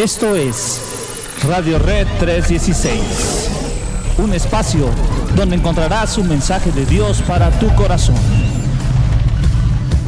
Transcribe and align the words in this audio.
Esto 0.00 0.34
es 0.34 0.80
Radio 1.46 1.78
Red 1.78 2.06
316, 2.20 3.50
un 4.16 4.32
espacio 4.32 4.88
donde 5.36 5.56
encontrarás 5.56 6.16
un 6.16 6.26
mensaje 6.26 6.72
de 6.72 6.86
Dios 6.86 7.20
para 7.28 7.50
tu 7.58 7.68
corazón. 7.74 8.16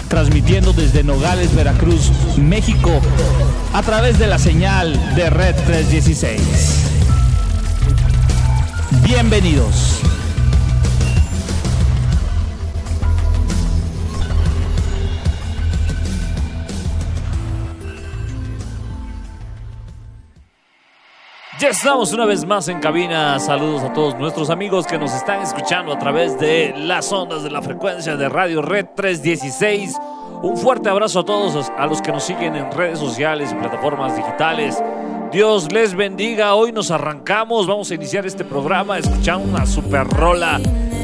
Transmitiendo 0.09 0.73
desde 0.73 1.05
Nogales, 1.05 1.55
Veracruz, 1.55 2.11
México, 2.39 3.03
a 3.75 3.83
través 3.83 4.19
de 4.19 4.29
la 4.29 4.39
señal 4.39 5.15
de 5.15 5.29
Red 5.29 5.57
316. 5.67 6.41
Bienvenidos. 9.03 10.01
Ya 21.63 21.69
estamos 21.69 22.13
una 22.13 22.27
vez 22.27 22.45
más 22.45 22.67
en 22.67 22.81
cabina. 22.81 23.39
Saludos 23.39 23.85
a 23.85 23.93
todos 23.93 24.19
nuestros 24.19 24.51
amigos 24.51 24.85
que 24.85 24.99
nos 24.99 25.15
están 25.15 25.43
escuchando 25.43 25.93
a 25.93 25.99
través 26.01 26.37
de 26.41 26.75
las 26.77 27.13
ondas 27.13 27.45
de 27.45 27.53
la 27.53 27.63
frecuencia 27.63 28.17
de 28.17 28.29
Radio 28.29 28.63
Red 28.63 28.87
316. 28.97 29.97
Un 30.43 30.57
fuerte 30.57 30.89
abrazo 30.89 31.21
a 31.21 31.25
todos 31.25 31.71
a 31.79 31.87
los 31.87 32.03
que 32.03 32.11
nos 32.11 32.25
siguen 32.25 32.57
en 32.57 32.73
redes 32.73 32.99
sociales 32.99 33.53
y 33.53 33.55
plataformas 33.55 34.17
digitales. 34.17 34.83
Dios 35.31 35.71
les 35.71 35.95
bendiga. 35.95 36.57
Hoy 36.57 36.73
nos 36.73 36.91
arrancamos. 36.91 37.69
Vamos 37.69 37.93
a 37.93 37.95
iniciar 37.95 38.27
este 38.27 38.45
programa 38.45 38.99
escuchando 38.99 39.49
una 39.49 39.65
super 39.65 40.05
rola 40.09 40.61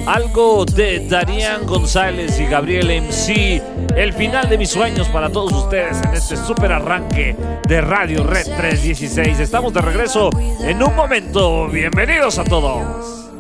algo 0.07 0.65
de 0.65 1.07
Darían 1.09 1.67
González 1.67 2.39
y 2.41 2.47
Gabriel 2.47 2.91
MC. 2.91 3.63
El 3.97 4.13
final 4.13 4.49
de 4.49 4.59
mis 4.59 4.71
sueños 4.71 5.09
para 5.09 5.31
todos 5.31 5.53
ustedes 5.53 6.01
en 6.03 6.15
este 6.15 6.37
super 6.37 6.73
arranque 6.73 7.37
de 7.67 7.81
Radio 7.81 8.25
Red 8.25 8.47
316. 8.57 9.41
Estamos 9.41 9.73
de 9.73 9.81
regreso 9.81 10.31
en 10.63 10.83
un 10.83 10.95
momento. 10.95 11.69
Bienvenidos 11.69 12.39
a 12.39 12.45
todos. 12.45 13.31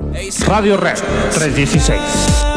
Radio 0.47 0.77
Red 0.77 0.99
316. 1.35 2.49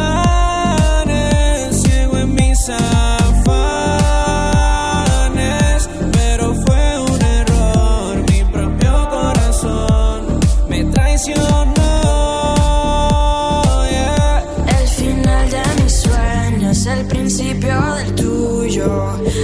you 11.28 11.61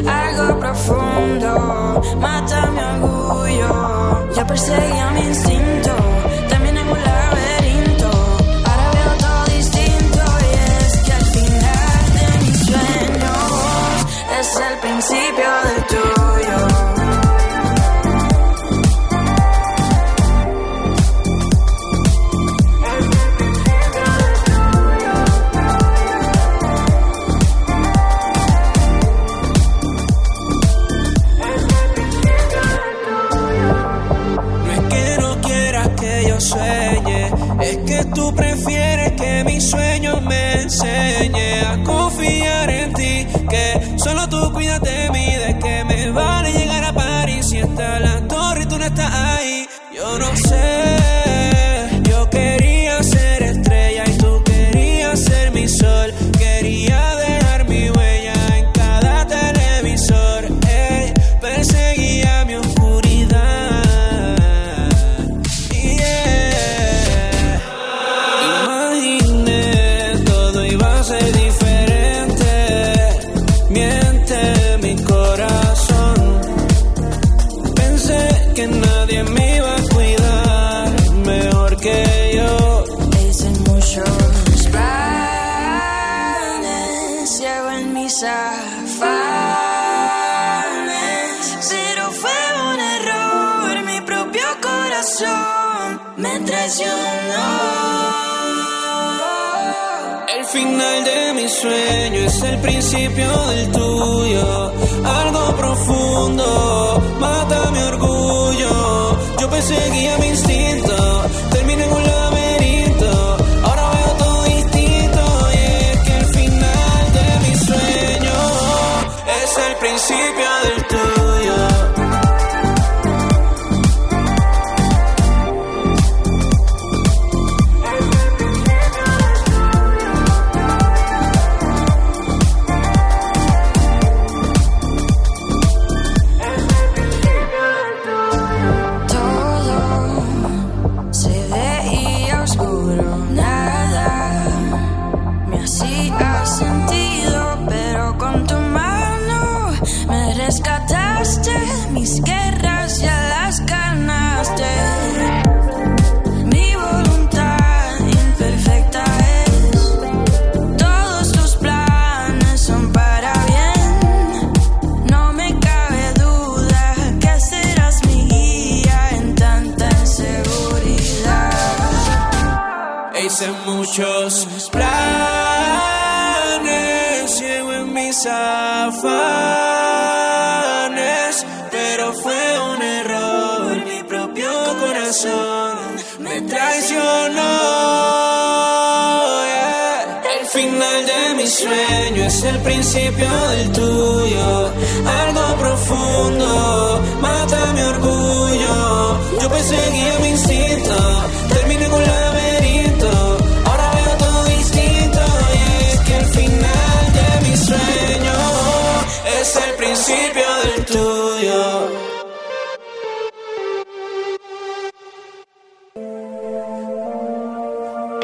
algo 0.07 0.59
profundo, 0.59 2.01
mata 2.19 2.67
mi 2.71 2.79
orgullo, 2.79 4.33
ya 4.33 4.45
perseguía 4.45 5.11
mi 5.11 5.21
instinto. 5.21 5.56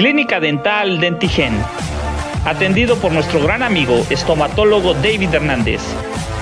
Clínica 0.04 0.42
Dental 0.42 1.00
Dentigen. 1.00 1.54
Atendido 2.44 2.98
por 2.98 3.14
nuestro 3.14 3.42
gran 3.42 3.64
amigo 3.64 4.06
estomatólogo 4.10 4.96
David 4.96 5.34
Hernández. 5.34 5.80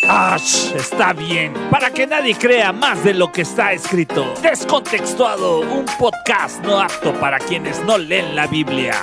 ¡Ash! 0.08 0.72
Está 0.74 1.12
bien. 1.12 1.52
Para 1.70 1.90
que 1.90 2.06
nadie 2.06 2.34
crea 2.34 2.72
más 2.72 3.04
de 3.04 3.12
lo 3.12 3.30
que 3.30 3.42
está 3.42 3.74
escrito. 3.74 4.32
Descontextuado, 4.40 5.60
un 5.60 5.84
podcast 5.98 6.64
no 6.64 6.80
apto 6.80 7.12
para 7.20 7.38
quienes 7.38 7.84
no 7.84 7.98
leen 7.98 8.34
la 8.34 8.46
Biblia. 8.46 8.94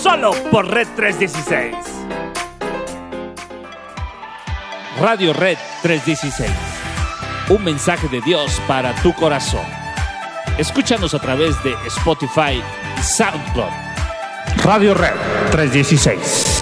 Solo 0.00 0.30
por 0.52 0.68
Red 0.68 0.86
316. 0.94 1.99
Radio 4.98 5.32
Red 5.32 5.56
316. 5.82 6.50
Un 7.48 7.64
mensaje 7.64 8.08
de 8.08 8.20
Dios 8.20 8.60
para 8.66 8.94
tu 9.02 9.14
corazón. 9.14 9.64
Escúchanos 10.58 11.14
a 11.14 11.18
través 11.18 11.62
de 11.62 11.74
Spotify 11.86 12.62
y 12.98 13.02
SoundCloud. 13.02 13.70
Radio 14.64 14.94
Red 14.94 15.14
316. 15.52 16.59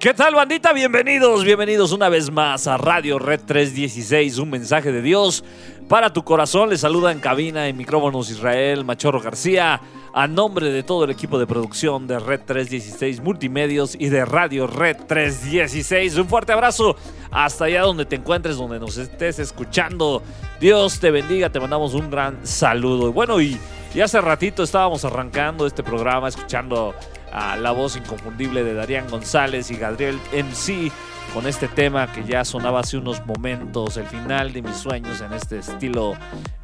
¿Qué 0.00 0.14
tal, 0.14 0.36
bandita? 0.36 0.72
Bienvenidos, 0.72 1.42
bienvenidos 1.42 1.90
una 1.90 2.08
vez 2.08 2.30
más 2.30 2.68
a 2.68 2.76
Radio 2.76 3.18
Red 3.18 3.40
316, 3.46 4.38
un 4.38 4.48
mensaje 4.48 4.92
de 4.92 5.02
Dios 5.02 5.42
para 5.88 6.12
tu 6.12 6.22
corazón. 6.22 6.70
Les 6.70 6.82
saluda 6.82 7.10
en 7.10 7.18
cabina 7.18 7.66
en 7.66 7.76
micrófonos 7.76 8.30
Israel 8.30 8.84
Machorro 8.84 9.20
García, 9.20 9.80
a 10.14 10.28
nombre 10.28 10.70
de 10.70 10.84
todo 10.84 11.02
el 11.02 11.10
equipo 11.10 11.36
de 11.36 11.48
producción 11.48 12.06
de 12.06 12.20
Red 12.20 12.42
316 12.46 13.20
Multimedios 13.22 13.96
y 13.98 14.08
de 14.08 14.24
Radio 14.24 14.68
Red 14.68 14.98
316. 15.08 16.16
Un 16.18 16.28
fuerte 16.28 16.52
abrazo 16.52 16.94
hasta 17.32 17.64
allá 17.64 17.82
donde 17.82 18.06
te 18.06 18.14
encuentres, 18.14 18.56
donde 18.56 18.78
nos 18.78 18.98
estés 18.98 19.40
escuchando. 19.40 20.22
Dios 20.60 21.00
te 21.00 21.10
bendiga, 21.10 21.50
te 21.50 21.58
mandamos 21.58 21.94
un 21.94 22.08
gran 22.08 22.46
saludo. 22.46 23.12
Bueno, 23.12 23.40
y, 23.40 23.58
y 23.92 24.00
hace 24.00 24.20
ratito 24.20 24.62
estábamos 24.62 25.04
arrancando 25.04 25.66
este 25.66 25.82
programa, 25.82 26.28
escuchando 26.28 26.94
a 27.32 27.56
la 27.56 27.70
voz 27.72 27.96
inconfundible 27.96 28.64
de 28.64 28.74
Darían 28.74 29.08
González 29.08 29.70
y 29.70 29.76
Gabriel 29.76 30.18
MC 30.32 30.90
con 31.32 31.46
este 31.46 31.68
tema 31.68 32.10
que 32.10 32.24
ya 32.24 32.44
sonaba 32.44 32.80
hace 32.80 32.96
unos 32.96 33.24
momentos, 33.26 33.96
el 33.96 34.06
final 34.06 34.52
de 34.52 34.62
mis 34.62 34.76
sueños 34.76 35.20
en 35.20 35.32
este 35.32 35.58
estilo 35.58 36.14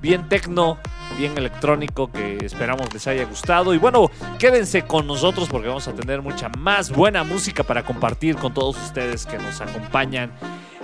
bien 0.01 0.29
tecno, 0.29 0.79
bien 1.19 1.37
electrónico 1.37 2.11
que 2.11 2.39
esperamos 2.45 2.93
les 2.93 3.07
haya 3.07 3.25
gustado. 3.25 3.75
Y 3.75 3.79
bueno, 3.79 4.11
quédense 4.39 4.83
con 4.83 5.07
nosotros 5.07 5.49
porque 5.51 5.69
vamos 5.69 5.87
a 5.89 5.93
tener 5.93 6.23
mucha 6.23 6.49
más 6.49 6.91
buena 6.91 7.25
música 7.25 7.63
para 7.63 7.85
compartir 7.85 8.37
con 8.37 8.55
todos 8.55 8.77
ustedes 8.83 9.27
que 9.27 9.39
nos 9.39 9.61
acompañan 9.61 10.33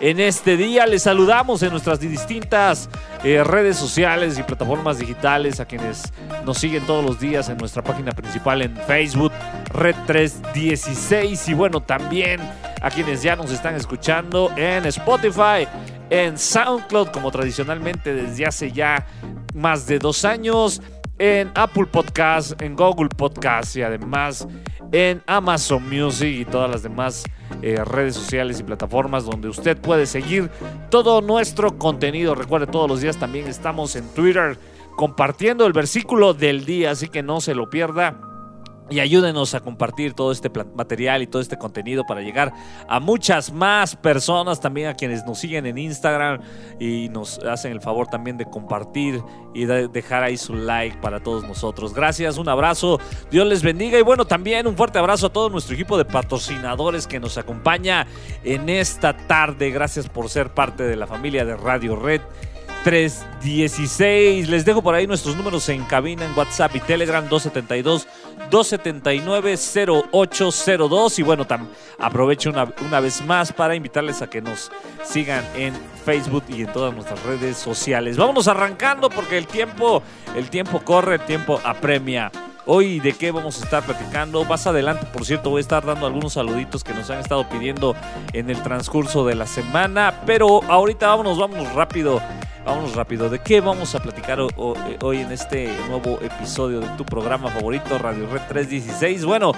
en 0.00 0.20
este 0.20 0.56
día. 0.56 0.86
Les 0.86 1.02
saludamos 1.02 1.62
en 1.62 1.70
nuestras 1.70 2.00
distintas 2.00 2.88
eh, 3.22 3.44
redes 3.44 3.76
sociales 3.76 4.38
y 4.38 4.42
plataformas 4.42 4.98
digitales 4.98 5.60
a 5.60 5.66
quienes 5.66 6.12
nos 6.44 6.58
siguen 6.58 6.84
todos 6.86 7.04
los 7.04 7.20
días 7.20 7.48
en 7.48 7.58
nuestra 7.58 7.82
página 7.82 8.12
principal 8.12 8.62
en 8.62 8.76
Facebook, 8.76 9.32
Red 9.72 9.96
316. 10.06 11.48
Y 11.48 11.54
bueno, 11.54 11.80
también 11.80 12.40
a 12.80 12.90
quienes 12.90 13.22
ya 13.22 13.36
nos 13.36 13.50
están 13.50 13.74
escuchando 13.74 14.50
en 14.56 14.86
Spotify, 14.86 15.68
en 16.08 16.38
SoundCloud, 16.38 17.08
como 17.08 17.30
tradicionalmente 17.30 18.14
desde 18.14 18.46
hace 18.46 18.72
ya 18.72 19.06
más 19.54 19.86
de 19.86 19.98
dos 19.98 20.24
años, 20.24 20.80
en 21.20 21.52
Apple 21.54 21.84
Podcast, 21.84 22.60
en 22.62 22.74
Google 22.74 23.10
Podcast 23.10 23.76
y 23.76 23.82
además 23.82 24.48
en 24.90 25.22
Amazon 25.26 25.86
Music 25.86 26.34
y 26.40 26.44
todas 26.46 26.70
las 26.70 26.82
demás 26.82 27.24
eh, 27.60 27.84
redes 27.84 28.14
sociales 28.14 28.58
y 28.58 28.62
plataformas 28.62 29.26
donde 29.26 29.48
usted 29.48 29.78
puede 29.78 30.06
seguir 30.06 30.50
todo 30.90 31.20
nuestro 31.20 31.76
contenido. 31.76 32.34
Recuerde, 32.34 32.66
todos 32.66 32.88
los 32.88 33.02
días 33.02 33.18
también 33.18 33.46
estamos 33.48 33.96
en 33.96 34.08
Twitter 34.14 34.58
compartiendo 34.96 35.66
el 35.66 35.74
versículo 35.74 36.32
del 36.32 36.64
día, 36.64 36.92
así 36.92 37.08
que 37.08 37.22
no 37.22 37.42
se 37.42 37.54
lo 37.54 37.68
pierda. 37.68 38.29
Y 38.90 38.98
ayúdenos 38.98 39.54
a 39.54 39.60
compartir 39.60 40.14
todo 40.14 40.32
este 40.32 40.50
material 40.74 41.22
y 41.22 41.28
todo 41.28 41.40
este 41.40 41.56
contenido 41.56 42.04
para 42.04 42.22
llegar 42.22 42.52
a 42.88 42.98
muchas 42.98 43.52
más 43.52 43.94
personas, 43.94 44.60
también 44.60 44.88
a 44.88 44.94
quienes 44.94 45.24
nos 45.24 45.38
siguen 45.38 45.66
en 45.66 45.78
Instagram 45.78 46.40
y 46.80 47.08
nos 47.08 47.38
hacen 47.38 47.70
el 47.70 47.80
favor 47.80 48.08
también 48.08 48.36
de 48.36 48.46
compartir 48.46 49.22
y 49.54 49.64
de 49.64 49.86
dejar 49.86 50.24
ahí 50.24 50.36
su 50.36 50.54
like 50.54 50.96
para 50.98 51.20
todos 51.20 51.44
nosotros. 51.44 51.94
Gracias, 51.94 52.36
un 52.36 52.48
abrazo, 52.48 52.98
Dios 53.30 53.46
les 53.46 53.62
bendiga 53.62 53.98
y 53.98 54.02
bueno, 54.02 54.24
también 54.24 54.66
un 54.66 54.76
fuerte 54.76 54.98
abrazo 54.98 55.28
a 55.28 55.32
todo 55.32 55.50
nuestro 55.50 55.74
equipo 55.74 55.96
de 55.96 56.04
patrocinadores 56.04 57.06
que 57.06 57.20
nos 57.20 57.38
acompaña 57.38 58.06
en 58.42 58.68
esta 58.68 59.16
tarde. 59.16 59.70
Gracias 59.70 60.08
por 60.08 60.28
ser 60.28 60.52
parte 60.52 60.82
de 60.82 60.96
la 60.96 61.06
familia 61.06 61.44
de 61.44 61.56
Radio 61.56 61.94
Red. 61.94 62.22
316. 62.84 64.48
Les 64.48 64.64
dejo 64.64 64.82
por 64.82 64.94
ahí 64.94 65.06
nuestros 65.06 65.36
números 65.36 65.68
en 65.68 65.84
cabina, 65.84 66.24
en 66.24 66.36
WhatsApp 66.36 66.74
y 66.76 66.80
Telegram 66.80 67.26
272 67.28 68.06
279 68.50 69.56
0802. 69.56 71.18
Y 71.18 71.22
bueno, 71.22 71.46
aprovecho 71.98 72.50
una, 72.50 72.72
una 72.86 73.00
vez 73.00 73.24
más 73.24 73.52
para 73.52 73.74
invitarles 73.74 74.22
a 74.22 74.30
que 74.30 74.40
nos 74.40 74.70
sigan 75.04 75.44
en 75.54 75.74
Facebook 76.04 76.44
y 76.48 76.62
en 76.62 76.72
todas 76.72 76.94
nuestras 76.94 77.22
redes 77.24 77.56
sociales. 77.56 78.16
Vámonos 78.16 78.48
arrancando 78.48 79.10
porque 79.10 79.36
el 79.36 79.46
tiempo, 79.46 80.02
el 80.34 80.48
tiempo 80.48 80.80
corre, 80.80 81.16
el 81.16 81.20
tiempo 81.22 81.60
apremia. 81.64 82.30
Hoy 82.66 83.00
de 83.00 83.12
qué 83.12 83.30
vamos 83.30 83.60
a 83.60 83.64
estar 83.64 83.82
platicando. 83.84 84.44
Más 84.44 84.66
adelante, 84.66 85.06
por 85.12 85.24
cierto, 85.24 85.50
voy 85.50 85.58
a 85.58 85.62
estar 85.62 85.84
dando 85.84 86.06
algunos 86.06 86.34
saluditos 86.34 86.84
que 86.84 86.94
nos 86.94 87.10
han 87.10 87.20
estado 87.20 87.48
pidiendo 87.48 87.96
en 88.32 88.50
el 88.50 88.62
transcurso 88.62 89.26
de 89.26 89.34
la 89.34 89.46
semana. 89.46 90.20
Pero 90.26 90.62
ahorita 90.64 91.08
vámonos, 91.08 91.38
vámonos 91.38 91.72
rápido 91.74 92.20
Vámonos 92.64 92.94
rápido. 92.94 93.28
¿De 93.28 93.38
qué 93.38 93.60
vamos 93.60 93.94
a 93.94 94.00
platicar 94.00 94.38
hoy 94.38 95.18
en 95.18 95.32
este 95.32 95.72
nuevo 95.88 96.18
episodio 96.20 96.80
de 96.80 96.88
tu 96.90 97.04
programa 97.04 97.50
favorito, 97.50 97.98
Radio 97.98 98.26
Red 98.30 98.42
316? 98.48 99.24
Bueno, 99.24 99.52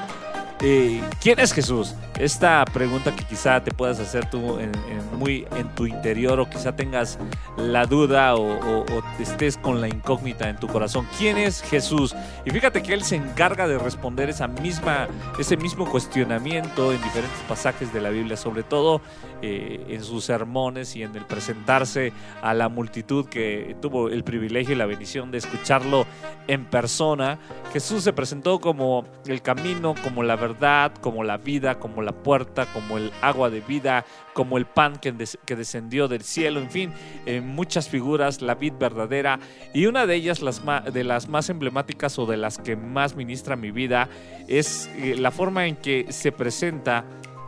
eh, 0.62 1.02
¿quién 1.20 1.38
es 1.40 1.52
Jesús? 1.52 1.94
Esta 2.18 2.64
pregunta 2.64 3.14
que 3.14 3.24
quizá 3.24 3.62
te 3.62 3.72
puedas 3.72 3.98
hacer 3.98 4.30
tú 4.30 4.58
en, 4.58 4.70
muy 5.18 5.46
en 5.56 5.68
tu 5.74 5.86
interior 5.86 6.38
o 6.38 6.48
quizá 6.48 6.76
tengas 6.76 7.18
la 7.56 7.86
duda 7.86 8.34
o, 8.36 8.84
estés 9.18 9.56
con 9.56 9.80
la 9.80 9.88
incógnita 9.88 10.48
en 10.48 10.56
tu 10.56 10.68
corazón. 10.68 11.06
¿Quién 11.18 11.38
es 11.38 11.62
Jesús? 11.62 12.14
Y 12.44 12.50
fíjate 12.50 12.82
que 12.82 12.92
Él 12.94 13.02
se 13.02 13.16
encarga 13.16 13.66
de 13.66 13.78
responder 13.78 14.30
esa 14.30 14.46
misma, 14.46 15.08
ese 15.38 15.56
mismo 15.56 15.84
cuestionamiento 15.90 16.92
en 16.92 17.02
diferentes 17.02 17.40
pasajes 17.48 17.92
de 17.92 18.00
la 18.00 18.10
Biblia, 18.10 18.36
sobre 18.36 18.62
todo 18.62 19.00
eh, 19.42 19.84
en 19.88 20.04
sus 20.04 20.24
sermones 20.24 20.94
y 20.96 21.02
en 21.02 21.14
el 21.16 21.24
presentarse 21.24 22.12
a 22.42 22.54
la 22.54 22.68
multitud 22.68 23.26
que 23.26 23.76
tuvo 23.82 24.08
el 24.08 24.22
privilegio 24.24 24.74
y 24.74 24.78
la 24.78 24.86
bendición 24.86 25.30
de 25.30 25.38
escucharlo 25.38 26.06
en 26.46 26.64
persona. 26.64 27.38
Jesús 27.72 28.04
se 28.04 28.12
presentó 28.12 28.60
como 28.60 29.04
el 29.26 29.42
camino, 29.42 29.94
como 30.02 30.22
la 30.22 30.36
verdad, 30.36 30.92
como 31.00 31.24
la 31.24 31.38
vida, 31.38 31.78
como 31.78 32.02
la 32.02 32.12
puerta, 32.12 32.66
como 32.72 32.98
el 32.98 33.10
agua 33.20 33.50
de 33.50 33.60
vida, 33.60 34.04
como 34.32 34.58
el 34.58 34.66
pan 34.66 34.96
que, 34.96 35.14
que 35.44 35.56
descendió 35.56 36.08
del 36.08 36.22
cielo, 36.22 36.60
en 36.60 36.70
fin, 36.70 36.92
en 37.26 37.46
muchas 37.48 37.88
figuras, 37.88 38.42
la 38.42 38.54
vid 38.54 38.74
verdadera. 38.78 39.40
Y 39.74 39.86
una 39.86 40.06
de 40.06 40.14
ellas, 40.14 40.40
las 40.40 40.62
de 40.92 41.04
las 41.04 41.28
más 41.28 41.50
emblemáticas 41.50 42.18
o 42.18 42.26
de 42.26 42.36
las 42.36 42.58
que 42.58 42.76
más 42.76 43.16
ministra 43.16 43.56
mi 43.56 43.70
vida, 43.70 44.08
es 44.48 44.88
eh, 44.96 45.16
la 45.18 45.30
forma 45.30 45.66
en 45.66 45.76
que 45.76 46.06
se 46.10 46.32
presenta 46.32 47.04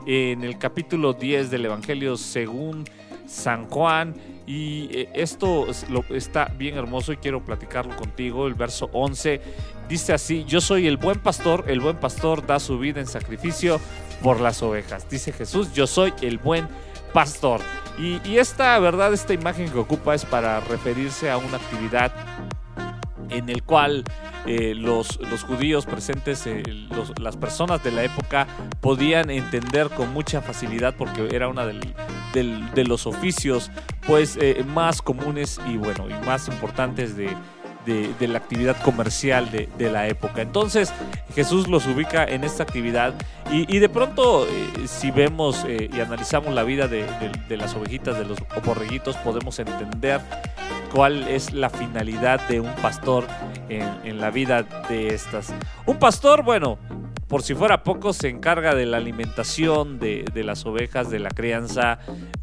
en 0.06 0.44
el 0.44 0.58
capítulo 0.58 1.12
10 1.12 1.50
del 1.50 1.66
Evangelio 1.66 2.16
según 2.16 2.84
San 3.26 3.68
Juan. 3.68 4.14
Y 4.46 4.88
eh, 4.92 5.08
esto 5.14 5.66
está 6.10 6.46
bien 6.46 6.76
hermoso 6.76 7.12
y 7.12 7.16
quiero 7.16 7.44
platicarlo 7.44 7.96
contigo. 7.96 8.46
El 8.46 8.54
verso 8.54 8.90
11 8.92 9.40
dice 9.88 10.12
así, 10.12 10.44
yo 10.44 10.60
soy 10.60 10.86
el 10.86 10.96
buen 10.96 11.18
pastor, 11.18 11.64
el 11.68 11.80
buen 11.80 11.96
pastor 11.96 12.46
da 12.46 12.60
su 12.60 12.78
vida 12.78 13.00
en 13.00 13.06
sacrificio 13.06 13.80
por 14.22 14.40
las 14.40 14.62
ovejas. 14.62 15.08
Dice 15.08 15.32
Jesús, 15.32 15.72
yo 15.72 15.86
soy 15.86 16.12
el 16.20 16.38
buen 16.38 16.68
pastor. 17.12 17.60
Y, 17.96 18.38
esta 18.38 18.76
verdad, 18.80 19.14
esta 19.14 19.34
imagen 19.34 19.70
que 19.70 19.78
ocupa 19.78 20.14
es 20.14 20.24
para 20.24 20.58
referirse 20.60 21.30
a 21.30 21.36
una 21.36 21.58
actividad 21.58 22.12
en 23.34 23.48
el 23.48 23.62
cual 23.62 24.04
eh, 24.46 24.74
los, 24.74 25.18
los, 25.30 25.42
judíos 25.42 25.86
presentes, 25.86 26.46
eh, 26.46 26.62
las 27.20 27.36
personas 27.36 27.82
de 27.82 27.90
la 27.90 28.04
época 28.04 28.46
podían 28.80 29.30
entender 29.30 29.88
con 29.88 30.12
mucha 30.12 30.42
facilidad 30.42 30.94
porque 30.96 31.28
era 31.34 31.50
del, 32.34 32.74
de 32.74 32.84
los 32.84 33.06
oficios 33.06 33.70
pues 34.06 34.36
eh, 34.40 34.64
más 34.66 35.00
comunes 35.00 35.60
y 35.66 35.76
bueno 35.76 36.08
y 36.08 36.26
más 36.26 36.48
importantes 36.48 37.16
de, 37.16 37.34
de, 37.86 38.28
la 38.28 38.38
actividad 38.38 38.76
comercial 38.82 39.50
de, 39.50 39.68
de, 39.78 39.90
la 39.90 40.08
época. 40.08 40.42
Entonces 40.42 40.92
Jesús 41.34 41.68
los 41.68 41.86
ubica 41.86 42.24
en 42.24 42.44
esta 42.44 42.62
actividad 42.62 43.14
y, 43.50 43.78
de 43.78 43.88
pronto 43.88 44.46
si 44.86 45.10
vemos 45.10 45.64
y 45.68 46.00
analizamos 46.00 46.54
la 46.54 46.64
vida 46.64 46.88
de, 46.88 47.06
las 47.50 47.74
ovejitas, 47.74 48.18
de 48.18 48.24
los 48.24 48.38
borreguitos, 48.64 49.16
podemos 49.16 49.58
entender 49.58 50.20
cuál 50.94 51.26
es 51.26 51.52
la 51.52 51.70
finalidad 51.70 52.46
de 52.48 52.60
un 52.60 52.72
pastor 52.76 53.26
en, 53.68 54.20
la 54.20 54.30
vida 54.30 54.62
de 54.88 55.08
estas. 55.08 55.52
Un 55.86 55.98
pastor, 55.98 56.44
bueno, 56.44 56.78
por 57.26 57.42
si 57.42 57.54
fuera 57.54 57.82
poco, 57.82 58.12
se 58.12 58.28
encarga 58.28 58.76
de 58.76 58.86
la 58.86 58.98
alimentación 58.98 59.98
de, 59.98 60.24
las 60.44 60.64
ovejas, 60.64 61.10
de 61.10 61.18
la 61.18 61.30
crianza, 61.30 61.98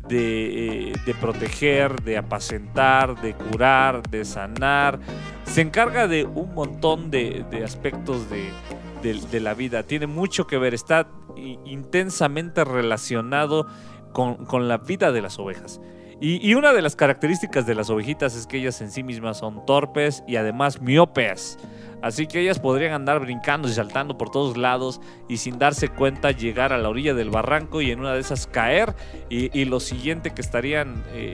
de, 0.05 0.89
eh, 0.89 0.93
de, 1.05 1.13
proteger, 1.13 2.01
de 2.03 2.17
apacentar, 2.17 3.21
de 3.21 3.35
curar, 3.35 4.01
de 4.09 4.25
sanar. 4.25 4.99
Se 5.45 5.61
encarga 5.61 6.07
de 6.09 6.25
un 6.25 6.53
montón 6.53 7.09
de, 7.09 7.45
aspectos 7.63 8.27
de, 8.29 9.39
la 9.39 9.53
vida. 9.53 9.83
Tiene 9.83 10.07
mucho 10.07 10.45
que 10.45 10.57
ver, 10.57 10.73
está 10.73 11.07
intensamente 11.37 12.65
relacionado 12.65 13.67
con 14.11 14.67
la 14.67 14.77
vida 14.77 15.13
de 15.13 15.21
las 15.21 15.39
ovejas. 15.39 15.79
Y, 16.21 16.47
y, 16.47 16.53
una 16.53 16.71
de 16.71 16.83
las 16.83 16.95
características 16.95 17.65
de 17.65 17.73
las 17.73 17.89
ovejitas 17.89 18.35
es 18.35 18.45
que 18.45 18.57
ellas 18.57 18.79
en 18.81 18.91
sí 18.91 19.01
mismas 19.01 19.39
son 19.39 19.65
torpes 19.65 20.23
y 20.27 20.35
además 20.35 20.79
miopes. 20.79 21.57
Así 22.01 22.25
que 22.27 22.39
ellas 22.39 22.59
podrían 22.59 22.93
andar 22.93 23.19
brincando 23.19 23.67
y 23.67 23.71
saltando 23.71 24.17
por 24.17 24.31
todos 24.31 24.57
lados 24.57 25.01
y 25.27 25.37
sin 25.37 25.59
darse 25.59 25.89
cuenta 25.89 26.31
llegar 26.31 26.73
a 26.73 26.77
la 26.77 26.89
orilla 26.89 27.13
del 27.13 27.29
barranco 27.29 27.81
y 27.81 27.91
en 27.91 27.99
una 27.99 28.13
de 28.13 28.19
esas 28.19 28.47
caer. 28.47 28.95
Y, 29.29 29.65
lo 29.65 29.79
siguiente 29.79 30.31
que 30.31 30.41
estarían 30.41 31.03
eh, 31.13 31.33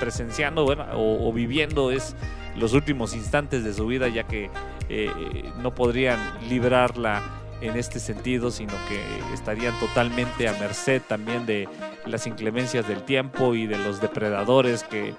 presenciando 0.00 0.66
o, 0.66 1.32
viviendo 1.32 1.90
es 1.90 2.16
los 2.56 2.74
últimos 2.74 3.14
instantes 3.14 3.62
de 3.62 3.72
su 3.72 3.86
vida 3.86 4.08
ya 4.08 4.24
que 4.24 4.50
eh, 4.88 5.10
no 5.58 5.74
podrían 5.74 6.18
librarla 6.48 7.37
en 7.60 7.76
este 7.76 8.00
sentido, 8.00 8.50
sino 8.50 8.72
que 8.88 9.02
estarían 9.34 9.78
totalmente 9.80 10.48
a 10.48 10.52
merced 10.54 11.02
también 11.06 11.46
de 11.46 11.68
las 12.06 12.26
inclemencias 12.26 12.86
del 12.86 13.02
tiempo 13.02 13.54
y 13.54 13.66
de 13.66 13.78
los 13.78 14.00
depredadores 14.00 14.84
que 14.84 15.14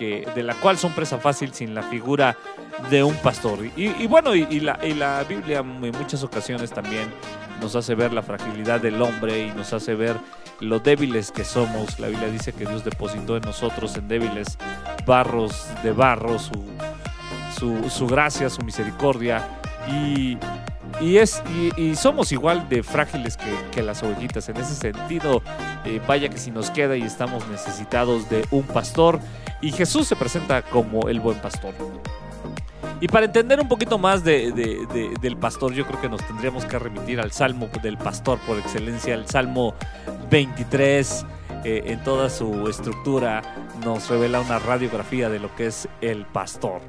de 0.00 0.42
la 0.42 0.54
cual 0.54 0.78
son 0.78 0.92
presa 0.92 1.18
fácil 1.18 1.52
sin 1.52 1.74
la 1.74 1.82
figura 1.82 2.36
de 2.90 3.02
un 3.02 3.14
pastor. 3.16 3.58
Y, 3.76 4.06
bueno, 4.06 4.34
y, 4.34 4.60
la, 4.60 4.78
la 4.96 5.22
Biblia 5.24 5.58
en 5.58 5.92
muchas 5.92 6.22
ocasiones 6.22 6.70
también 6.70 7.10
nos 7.60 7.76
hace 7.76 7.94
ver 7.94 8.12
la 8.12 8.22
fragilidad 8.22 8.80
del 8.80 9.00
hombre 9.02 9.46
y 9.46 9.50
nos 9.50 9.72
hace 9.74 9.94
ver 9.94 10.16
lo 10.60 10.78
débiles 10.78 11.30
que 11.30 11.44
somos. 11.44 11.98
La 12.00 12.08
Biblia 12.08 12.28
dice 12.30 12.52
que 12.52 12.64
Dios 12.64 12.82
depositó 12.84 13.36
en 13.36 13.42
nosotros, 13.42 13.96
en 13.96 14.08
débiles 14.08 14.56
barros 15.04 15.66
de 15.82 15.92
barro, 15.92 16.38
su, 16.38 17.90
su, 17.90 18.06
gracia, 18.06 18.48
su 18.48 18.62
misericordia. 18.62 19.46
Y, 19.86 20.38
y, 21.00 21.16
es, 21.16 21.42
y, 21.76 21.94
somos 21.96 22.32
igual 22.32 22.68
de 22.68 22.82
frágiles 22.82 23.38
que, 23.72 23.82
las 23.82 24.02
ovejitas. 24.02 24.48
En 24.48 24.56
ese 24.58 24.74
sentido, 24.74 25.42
eh, 25.84 26.00
vaya 26.06 26.28
que 26.28 26.38
si 26.38 26.50
nos 26.50 26.70
queda 26.70 26.96
y 26.96 27.02
estamos 27.02 27.46
necesitados 27.48 28.28
de 28.28 28.46
un 28.50 28.64
pastor, 28.64 29.20
y 29.62 29.72
Jesús 29.72 30.06
se 30.06 30.16
presenta 30.16 30.62
como 30.62 31.08
el 31.08 31.20
buen 31.20 31.38
pastor. 31.38 31.74
Y 33.00 33.08
para 33.08 33.26
entender 33.26 33.58
un 33.60 33.68
poquito 33.68 33.98
más 33.98 34.24
del 34.24 35.36
pastor, 35.40 35.72
yo 35.72 35.86
creo 35.86 36.00
que 36.02 36.08
nos 36.08 36.26
tendríamos 36.26 36.66
que 36.66 36.78
remitir 36.78 37.18
al 37.20 37.32
Salmo 37.32 37.68
del 37.82 37.96
pastor 37.96 38.38
por 38.40 38.58
excelencia, 38.58 39.14
el 39.14 39.26
Salmo 39.26 39.74
23. 40.30 41.24
Eh, 41.64 41.82
en 41.86 42.02
toda 42.04 42.30
su 42.30 42.68
estructura 42.68 43.42
nos 43.84 44.08
revela 44.08 44.40
una 44.40 44.58
radiografía 44.58 45.28
de 45.28 45.38
lo 45.38 45.54
que 45.56 45.66
es 45.66 45.88
el 46.00 46.26
pastor. 46.26 46.80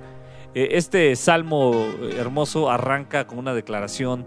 Eh, 0.54 0.70
este 0.72 1.16
salmo 1.16 1.74
hermoso 2.18 2.70
arranca 2.70 3.28
con 3.28 3.40
una 3.40 3.54
declaración 3.54 4.26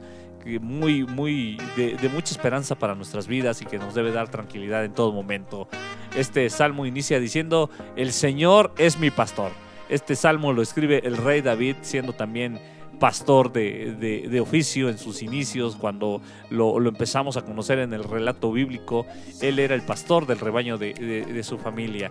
muy, 0.60 1.04
muy 1.04 1.56
de, 1.76 2.08
mucha 2.12 2.32
esperanza 2.32 2.74
para 2.74 2.94
nuestras 2.94 3.26
vidas 3.26 3.62
y 3.62 3.66
que 3.66 3.78
nos 3.78 3.94
debe 3.94 4.12
dar 4.12 4.28
tranquilidad 4.28 4.84
en 4.84 4.92
todo 4.92 5.12
momento. 5.12 5.68
Este 6.16 6.48
salmo 6.50 6.86
inicia 6.86 7.18
diciendo, 7.18 7.70
el 7.96 8.12
Señor 8.12 8.72
es 8.78 8.98
mi 8.98 9.10
pastor. 9.10 9.52
Este 9.88 10.16
salmo 10.16 10.52
lo 10.52 10.62
escribe 10.62 11.00
el 11.04 11.16
rey 11.16 11.40
David, 11.40 11.76
siendo 11.82 12.12
también 12.12 12.60
pastor 12.98 13.52
de, 13.52 14.40
oficio 14.40 14.88
en 14.88 14.98
sus 14.98 15.22
inicios, 15.22 15.76
cuando 15.76 16.20
lo, 16.50 16.76
empezamos 16.86 17.36
a 17.36 17.42
conocer 17.42 17.78
en 17.78 17.92
el 17.92 18.04
relato 18.04 18.52
bíblico, 18.52 19.06
él 19.40 19.58
era 19.58 19.74
el 19.74 19.82
pastor 19.82 20.26
del 20.26 20.38
rebaño 20.38 20.78
de, 20.78 21.42
su 21.42 21.58
familia. 21.58 22.10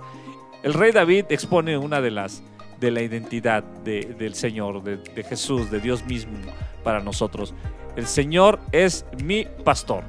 El 0.63 0.73
rey 0.73 0.91
David 0.91 1.25
expone 1.29 1.77
una 1.77 2.01
de 2.01 2.11
las 2.11 2.43
de 2.83 2.91
la 2.91 3.01
identidad 3.01 3.63
del 3.63 4.35
Señor, 4.35 4.83
de 4.83 5.23
Jesús, 5.23 5.71
de 5.71 5.79
Dios 5.79 6.05
mismo 6.05 6.33
para 6.83 6.99
nosotros. 6.99 7.53
El 7.95 8.07
Señor 8.07 8.59
es 8.73 9.05
mi 9.23 9.45
pastor. 9.63 10.03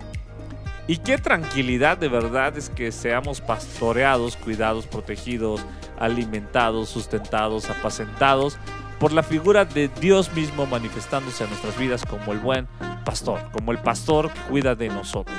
Y 0.88 0.98
qué 0.98 1.16
tranquilidad 1.16 1.96
de 1.96 2.08
verdad 2.08 2.58
es 2.58 2.68
que 2.68 2.90
seamos 2.90 3.40
pastoreados, 3.40 4.36
cuidados, 4.36 4.86
protegidos, 4.86 5.64
alimentados, 5.98 6.88
sustentados, 6.88 7.70
apacentados 7.70 8.58
por 8.98 9.12
la 9.12 9.22
figura 9.22 9.64
de 9.64 9.88
Dios 10.00 10.32
mismo 10.34 10.66
manifestándose 10.66 11.44
en 11.44 11.50
nuestras 11.50 11.78
vidas 11.78 12.04
como 12.04 12.32
el 12.32 12.38
buen 12.38 12.66
pastor, 13.04 13.40
como 13.52 13.70
el 13.70 13.78
pastor 13.78 14.32
que 14.32 14.40
cuida 14.40 14.74
de 14.74 14.88
nosotros. 14.88 15.38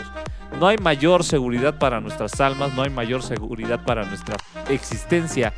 No 0.59 0.67
hay 0.67 0.77
mayor 0.77 1.25
seguridad 1.25 1.77
para 1.77 1.99
nuestras 1.99 2.39
almas, 2.39 2.73
no 2.73 2.83
hay 2.83 2.89
mayor 2.89 3.21
seguridad 3.21 3.83
para 3.83 4.05
nuestra 4.05 4.37
existencia 4.69 5.53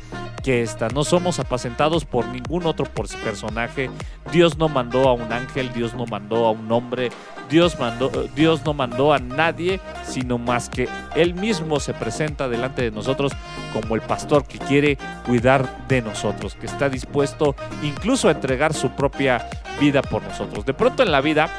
esta. 0.48 0.88
No 0.88 1.04
somos 1.04 1.38
apacentados 1.38 2.04
por 2.04 2.26
ningún 2.26 2.66
otro 2.66 2.86
personaje. 2.86 3.90
Dios 4.32 4.58
no 4.58 4.68
mandó 4.68 5.08
a 5.08 5.12
un 5.12 5.32
ángel, 5.32 5.72
Dios 5.72 5.94
no 5.94 6.06
mandó 6.06 6.46
a 6.46 6.50
un 6.50 6.70
hombre, 6.70 7.10
Dios, 7.48 7.78
mandó, 7.78 8.10
Dios 8.34 8.64
no 8.64 8.74
mandó 8.74 9.12
a 9.12 9.18
nadie, 9.18 9.80
sino 10.04 10.38
más 10.38 10.68
que 10.68 10.88
Él 11.14 11.34
mismo 11.34 11.80
se 11.80 11.94
presenta 11.94 12.48
delante 12.48 12.82
de 12.82 12.90
nosotros 12.90 13.32
como 13.72 13.94
el 13.94 14.02
pastor 14.02 14.44
que 14.44 14.58
quiere 14.58 14.98
cuidar 15.26 15.86
de 15.88 16.02
nosotros, 16.02 16.54
que 16.54 16.66
está 16.66 16.88
dispuesto 16.88 17.54
incluso 17.82 18.28
a 18.28 18.32
entregar 18.32 18.74
su 18.74 18.90
propia 18.90 19.48
vida 19.80 20.02
por 20.02 20.22
nosotros. 20.22 20.66
De 20.66 20.74
pronto 20.74 21.02
en 21.02 21.12
la 21.12 21.20
vida 21.20 21.50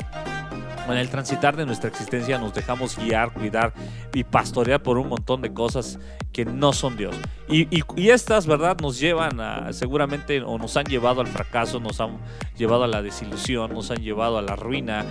en 0.92 1.00
el 1.00 1.10
transitar 1.10 1.56
de 1.56 1.66
nuestra 1.66 1.90
existencia 1.90 2.38
nos 2.38 2.54
dejamos 2.54 2.98
guiar, 2.98 3.34
cuidar 3.34 3.74
y 4.14 4.24
pastorear 4.24 4.82
por 4.82 4.98
un 4.98 5.10
montón 5.10 5.42
de 5.42 5.54
cosas 5.54 6.00
que 6.32 6.46
no 6.46 6.74
son 6.74 6.98
Dios. 6.98 7.16
Y, 7.48 8.10
estas, 8.10 8.46
¿verdad? 8.46 8.78
Nos 8.82 9.00
llevan 9.00 9.40
a, 9.40 9.74
seguramente, 9.74 10.42
o 10.42 10.58
nos 10.58 10.78
han 10.78 10.86
llevado 10.86 11.22
al 11.22 11.28
fracaso, 11.28 11.80
nos 11.80 12.00
han 12.00 12.20
llevado 12.56 12.84
a 12.84 12.88
la 12.88 13.02
desilusión, 13.02 13.74
nos 13.74 13.90
han 13.92 14.02
llevado 14.02 14.38
a 14.38 14.42
la 14.42 14.56
ruina, 14.56 15.06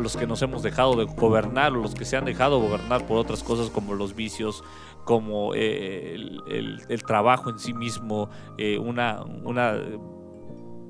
los 0.00 0.16
que 0.16 0.26
nos 0.26 0.42
hemos 0.42 0.62
dejado 0.62 0.96
de 0.96 1.04
gobernar 1.04 1.72
o 1.72 1.76
los 1.76 1.94
que 1.94 2.04
se 2.04 2.16
han 2.16 2.24
dejado 2.24 2.60
gobernar 2.60 3.06
por 3.06 3.18
otras 3.18 3.42
cosas 3.42 3.70
como 3.70 3.94
los 3.94 4.16
vicios, 4.16 4.64
como 5.04 5.54
eh, 5.54 6.16
el, 6.48 7.04
trabajo 7.04 7.50
en 7.50 7.58
sí 7.60 7.72
mismo, 7.72 8.28
eh, 8.58 8.78
una, 8.78 9.22
una 9.22 9.76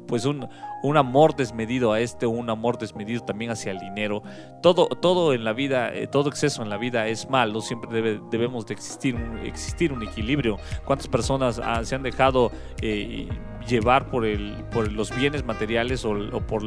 pues 0.07 0.25
un, 0.25 0.49
un 0.83 0.97
amor 0.97 1.35
desmedido 1.37 1.93
a 1.93 2.01
este, 2.01 2.27
un 2.27 2.51
amor 2.51 2.79
desmedido 2.79 3.23
también 3.23 3.51
hacia 3.51 3.73
el 3.73 3.79
dinero. 3.79 4.23
Todo, 4.63 4.89
todo 4.89 5.33
en 5.33 5.45
la 5.45 5.53
vida, 5.53 5.95
eh, 5.95 6.07
todo 6.07 6.29
exceso 6.29 6.63
en 6.63 6.71
la 6.71 6.77
vida 6.77 7.09
es 7.09 7.29
malo, 7.29 7.61
siempre 7.61 7.91
debe, 7.91 8.21
debemos 8.31 8.67
de 8.67 8.75
existir 8.75 9.15
un, 9.15 9.39
existir 9.39 9.93
un 9.93 10.03
equilibrio. 10.03 10.59
¿Cuántas 10.85 11.09
personas 11.09 11.61
se 11.83 11.95
han 11.95 12.03
dejado 12.03 12.51
eh, 12.83 13.29
llevar 13.67 14.09
por, 14.09 14.25
el, 14.25 14.65
por 14.71 14.91
los 14.91 15.15
bienes 15.15 15.45
materiales 15.45 16.05
o, 16.05 16.15
por 16.47 16.63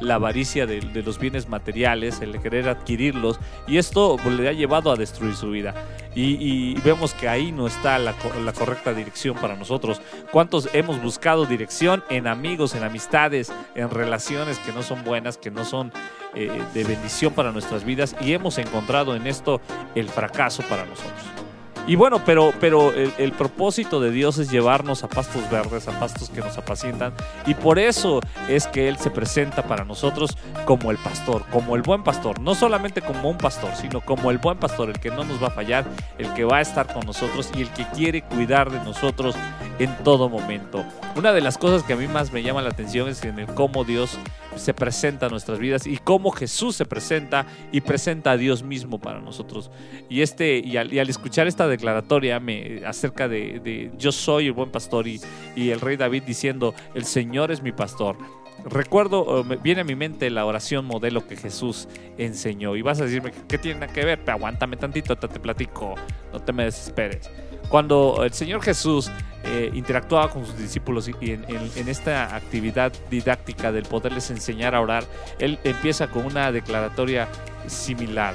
la 0.00 0.14
avaricia 0.14 0.66
de, 0.66 0.80
los 1.02 1.18
bienes 1.18 1.48
materiales, 1.48 2.20
el 2.20 2.38
querer 2.40 2.68
adquirirlos, 2.68 3.40
y 3.66 3.78
esto 3.78 4.16
le 4.30 4.48
ha 4.48 4.52
llevado 4.52 4.90
a 4.90 4.96
destruir 4.96 5.34
su 5.34 5.50
vida. 5.50 5.74
Y, 6.14 6.74
vemos 6.82 7.14
que 7.14 7.28
ahí 7.28 7.52
no 7.52 7.66
está 7.66 7.98
la, 7.98 8.14
la, 8.44 8.52
correcta 8.52 8.92
dirección 8.92 9.36
para 9.36 9.56
nosotros. 9.56 10.00
¿Cuántos 10.30 10.68
hemos 10.74 11.00
buscado 11.00 11.46
dirección 11.46 12.04
en 12.10 12.26
amigos, 12.26 12.74
en 12.74 12.84
amistades, 12.84 13.51
en 13.74 13.90
relaciones 13.90 14.58
que 14.58 14.72
no 14.72 14.82
son 14.82 15.04
buenas, 15.04 15.38
que 15.38 15.50
no 15.50 15.64
son 15.64 15.92
eh, 16.34 16.62
de 16.74 16.84
bendición 16.84 17.32
para 17.32 17.52
nuestras 17.52 17.84
vidas, 17.84 18.14
y 18.20 18.32
hemos 18.32 18.58
encontrado 18.58 19.14
en 19.16 19.26
esto 19.26 19.60
el 19.94 20.08
fracaso 20.08 20.62
para 20.68 20.84
nosotros? 20.84 21.51
Y 21.86 21.96
bueno, 21.96 22.22
pero, 22.24 22.52
pero 22.60 22.92
el, 22.92 23.32
propósito 23.32 24.00
de 24.00 24.12
Dios 24.12 24.38
es 24.38 24.50
llevarnos 24.52 25.02
a 25.02 25.08
pastos 25.08 25.50
verdes, 25.50 25.88
a 25.88 25.98
pastos 25.98 26.30
que 26.30 26.40
nos 26.40 26.56
apacientan. 26.56 27.12
Y 27.44 27.54
por 27.54 27.80
eso 27.80 28.20
es 28.48 28.68
que 28.68 28.88
Él 28.88 28.98
se 28.98 29.10
presenta 29.10 29.64
para 29.64 29.84
nosotros 29.84 30.38
como 30.64 30.92
el 30.92 30.98
pastor, 30.98 31.44
como 31.50 31.74
el 31.74 31.82
buen 31.82 32.04
pastor. 32.04 32.40
No 32.40 32.54
solamente 32.54 33.02
como 33.02 33.28
un 33.28 33.36
pastor, 33.36 33.74
sino 33.74 34.00
como 34.00 34.30
el 34.30 34.38
buen 34.38 34.58
pastor, 34.58 34.90
el 34.90 35.00
que 35.00 35.10
no 35.10 35.24
nos 35.24 35.42
va 35.42 35.48
a 35.48 35.50
fallar, 35.50 35.84
el 36.18 36.32
que 36.34 36.44
va 36.44 36.58
a 36.58 36.60
estar 36.60 36.92
con 36.92 37.04
nosotros 37.04 37.50
y 37.56 37.62
el 37.62 37.70
que 37.70 37.84
quiere 37.88 38.22
cuidar 38.22 38.70
de 38.70 38.78
nosotros 38.78 39.34
en 39.80 39.92
todo 40.04 40.28
momento. 40.28 40.84
Una 41.16 41.32
de 41.32 41.40
las 41.40 41.58
cosas 41.58 41.82
que 41.82 41.94
a 41.94 41.96
mí 41.96 42.06
más 42.06 42.32
me 42.32 42.44
llama 42.44 42.62
la 42.62 42.70
atención 42.70 43.08
es 43.08 43.24
en 43.24 43.40
el 43.40 43.46
cómo 43.46 43.84
Dios 43.84 44.18
se 44.56 44.74
presenta 44.74 45.26
a 45.26 45.28
nuestras 45.28 45.58
vidas 45.58 45.86
y 45.86 45.98
cómo 45.98 46.30
Jesús 46.30 46.76
se 46.76 46.84
presenta 46.84 47.46
y 47.70 47.80
presenta 47.80 48.32
a 48.32 48.36
Dios 48.36 48.62
mismo 48.62 49.00
para 49.00 49.20
nosotros. 49.20 49.70
Y, 50.08 50.22
este, 50.22 50.58
y, 50.58 50.76
al, 50.76 50.92
escuchar 51.08 51.46
esta 51.46 51.66
declaratoria 51.68 52.40
me, 52.40 52.82
acerca 52.86 53.28
de, 53.28 53.90
yo 53.98 54.12
soy 54.12 54.46
el 54.46 54.52
buen 54.52 54.70
pastor 54.70 55.06
y, 55.06 55.20
el 55.56 55.80
rey 55.80 55.96
David 55.96 56.24
diciendo, 56.24 56.74
el 56.94 57.04
Señor 57.04 57.50
es 57.50 57.62
mi 57.62 57.72
pastor 57.72 58.16
recuerdo, 58.64 59.42
viene 59.62 59.80
a 59.80 59.84
mi 59.84 59.96
mente 59.96 60.30
la 60.30 60.44
oración 60.44 60.84
modelo 60.84 61.26
que 61.26 61.36
Jesús 61.36 61.88
enseñó. 62.16 62.76
Y 62.76 62.82
vas 62.82 63.00
a 63.00 63.06
decirme, 63.06 63.32
¿qué 63.48 63.58
tiene 63.58 63.88
que 63.88 64.04
ver? 64.04 64.20
Pero 64.20 64.34
aguántame 64.34 64.76
tantito, 64.76 65.16
te, 65.16 65.26
te 65.26 65.40
platico, 65.40 65.96
no 66.32 66.38
te 66.38 66.52
me 66.52 66.64
desesperes. 66.66 67.28
Cuando 67.72 68.22
el 68.22 68.34
Señor 68.34 68.60
Jesús 68.60 69.10
eh, 69.44 69.70
interactuaba 69.72 70.30
con 70.30 70.44
sus 70.44 70.58
discípulos 70.58 71.08
y, 71.08 71.14
en, 71.32 71.88
esta 71.88 72.36
actividad 72.36 72.92
didáctica 73.10 73.72
del 73.72 73.84
poderles 73.84 74.30
enseñar 74.30 74.74
a 74.74 74.80
orar, 74.82 75.04
Él 75.38 75.58
empieza 75.64 76.08
con 76.08 76.26
una 76.26 76.52
declaratoria 76.52 77.28
similar. 77.66 78.34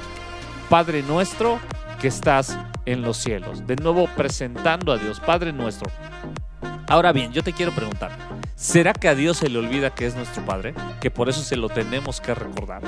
Padre 0.68 1.04
nuestro 1.04 1.60
que 2.00 2.08
estás 2.08 2.58
en 2.84 3.02
los 3.02 3.16
cielos. 3.18 3.64
De 3.64 3.76
nuevo 3.76 4.08
presentando 4.16 4.90
a 4.90 4.98
Dios, 4.98 5.20
Padre 5.20 5.52
nuestro. 5.52 5.88
Ahora 6.88 7.12
bien, 7.12 7.32
yo 7.32 7.42
te 7.42 7.52
quiero 7.52 7.72
preguntar, 7.72 8.10
¿será 8.56 8.92
que 8.92 9.08
a 9.08 9.14
Dios 9.14 9.36
se 9.36 9.50
le 9.50 9.58
olvida 9.58 9.94
que 9.94 10.06
es 10.06 10.14
nuestro 10.14 10.44
Padre? 10.44 10.74
¿Que 11.00 11.10
por 11.10 11.28
eso 11.28 11.42
se 11.42 11.56
lo 11.56 11.68
tenemos 11.68 12.20
que 12.20 12.34
recordar? 12.34 12.82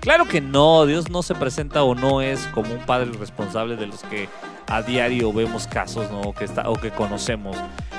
Claro 0.00 0.26
que 0.26 0.40
no, 0.40 0.86
Dios 0.86 1.10
no 1.10 1.22
se 1.22 1.34
presenta 1.34 1.82
o 1.82 1.94
no 1.94 2.22
es 2.22 2.46
como 2.48 2.72
un 2.72 2.80
Padre 2.80 3.10
responsable 3.18 3.76
de 3.76 3.86
los 3.86 4.02
que 4.02 4.28
a 4.66 4.82
diario 4.82 5.32
vemos 5.32 5.66
casos 5.66 6.10
¿no? 6.10 6.32
que 6.32 6.44
está, 6.44 6.70
o 6.70 6.74
que 6.74 6.90
conocemos. 6.90 7.56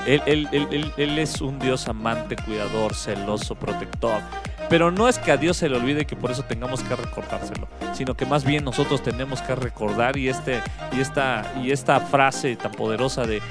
Él, 0.07 0.47
él, 0.51 1.19
es 1.19 1.41
un 1.41 1.59
Dios 1.59 1.87
amante, 1.87 2.35
cuidador, 2.35 2.95
celoso, 2.95 3.53
protector. 3.55 4.19
Pero 4.67 4.89
no 4.89 5.07
es 5.07 5.19
que 5.19 5.31
a 5.31 5.37
Dios 5.37 5.57
se 5.57 5.69
le 5.69 5.77
olvide 5.77 6.05
que 6.05 6.15
por 6.15 6.31
eso 6.31 6.43
tengamos 6.43 6.81
que 6.81 6.95
recordárselo, 6.95 7.67
sino 7.93 8.15
que 8.15 8.25
más 8.25 8.45
bien 8.45 8.63
nosotros 8.63 9.03
tenemos 9.03 9.41
que 9.41 9.53
recordar 9.53 10.17
y, 10.17 10.29
este, 10.29 10.61
y, 10.93 11.01
esta, 11.01 11.53
y 11.61 11.71
esta 11.71 11.99
frase 11.99 12.55
tan 12.55 12.71
poderosa 12.71 13.25
de 13.25 13.41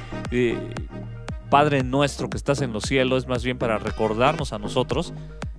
Padre 1.50 1.83
nuestro 1.83 2.30
que 2.30 2.37
estás 2.37 2.62
en 2.62 2.73
los 2.73 2.85
cielos 2.85 3.25
es 3.25 3.28
más 3.28 3.45
bien 3.45 3.59
para 3.59 3.78
recordarnos 3.78 4.52
a 4.52 4.59
nosotros 4.59 5.12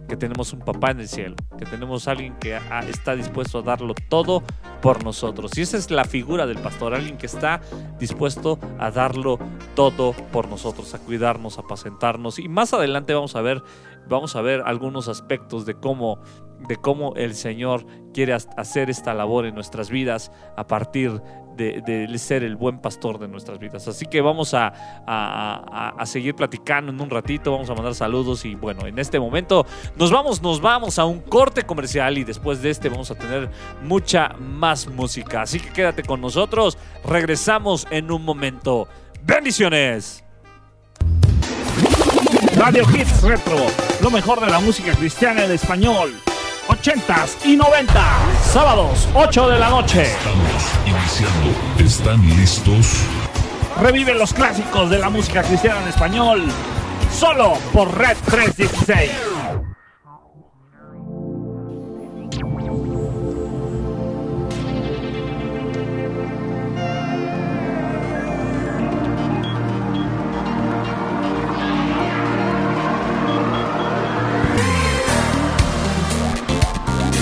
que 0.07 0.17
tenemos 0.17 0.51
un 0.51 0.59
papá 0.59 0.91
en 0.91 0.99
el 0.99 1.07
cielo, 1.07 1.35
que 1.57 1.65
tenemos 1.65 2.07
alguien 2.07 2.35
que 2.35 2.59
está 2.89 3.15
dispuesto 3.15 3.59
a 3.59 3.61
darlo 3.61 3.93
todo 4.09 4.43
por 4.81 5.05
nosotros. 5.05 5.57
Y 5.57 5.61
esa 5.61 5.77
es 5.77 5.89
la 5.89 6.03
figura 6.03 6.45
del 6.45 6.57
pastor, 6.57 6.93
alguien 6.93 7.17
que 7.17 7.27
está 7.27 7.61
dispuesto 7.97 8.59
a 8.77 8.91
darlo 8.91 9.39
todo 9.73 10.13
por 10.33 10.49
nosotros, 10.49 10.93
a 10.93 10.99
cuidarnos, 10.99 11.57
a 11.57 11.61
apacentarnos. 11.61 12.39
Y 12.39 12.49
más 12.49 12.73
adelante 12.73 13.13
vamos 13.13 13.37
a 13.37 13.41
ver, 13.41 13.63
vamos 14.09 14.35
a 14.35 14.41
ver 14.41 14.63
algunos 14.65 15.07
aspectos 15.07 15.65
de 15.65 15.75
cómo 15.75 16.19
de 16.67 16.75
cómo 16.75 17.15
el 17.15 17.33
Señor 17.35 17.85
quiere 18.13 18.33
hacer 18.33 18.89
esta 18.89 19.13
labor 19.13 19.45
en 19.45 19.55
nuestras 19.55 19.89
vidas 19.89 20.31
a 20.55 20.67
partir 20.67 21.21
de, 21.55 22.17
ser 22.17 22.43
el 22.43 22.55
buen 22.55 22.79
pastor 22.79 23.19
de 23.19 23.27
nuestras 23.27 23.59
vidas. 23.59 23.87
Así 23.87 24.05
que 24.05 24.21
vamos 24.21 24.53
a, 24.53 24.73
a, 25.07 26.05
seguir 26.05 26.35
platicando 26.35 26.91
en 26.91 26.99
un 26.99 27.09
ratito, 27.09 27.51
vamos 27.51 27.69
a 27.69 27.73
mandar 27.73 27.95
saludos 27.95 28.45
y 28.45 28.55
bueno, 28.55 28.85
en 28.85 28.99
este 28.99 29.19
momento 29.19 29.65
nos 29.95 30.11
vamos, 30.11 30.41
nos 30.41 30.61
vamos 30.61 30.99
a 30.99 31.05
un 31.05 31.19
corte 31.19 31.63
comercial 31.63 32.17
y 32.17 32.23
después 32.23 32.61
de 32.61 32.69
este 32.69 32.89
vamos 32.89 33.11
a 33.11 33.15
tener 33.15 33.49
mucha 33.83 34.29
más 34.39 34.87
música. 34.87 35.41
Así 35.43 35.59
que 35.59 35.69
quédate 35.69 36.03
con 36.03 36.21
nosotros, 36.21 36.77
regresamos 37.05 37.87
en 37.91 38.11
un 38.11 38.23
momento. 38.23 38.87
Bendiciones. 39.23 40.23
Radio 42.55 42.83
Hits 42.93 43.21
Retro, 43.21 43.57
lo 44.01 44.11
mejor 44.11 44.39
de 44.41 44.47
la 44.47 44.59
música 44.59 44.93
cristiana 44.93 45.45
en 45.45 45.51
español. 45.51 46.11
80s 46.67 47.45
y 47.45 47.55
90. 47.55 47.93
Sábados, 48.51 49.07
8 49.13 49.49
de 49.49 49.59
la 49.59 49.69
noche. 49.69 50.03
Estamos 50.03 50.63
iniciando. 50.85 51.49
¿Están 51.79 52.39
listos? 52.39 52.87
Revive 53.81 54.13
los 54.13 54.33
clásicos 54.33 54.89
de 54.89 54.99
la 54.99 55.09
música 55.09 55.43
cristiana 55.43 55.81
en 55.81 55.87
español. 55.87 56.43
Solo 57.17 57.53
por 57.73 57.97
Red 57.97 58.17
316. 58.25 59.30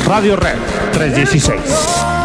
Radio 0.10 0.36
Red 0.36 0.58
316. 0.92 2.19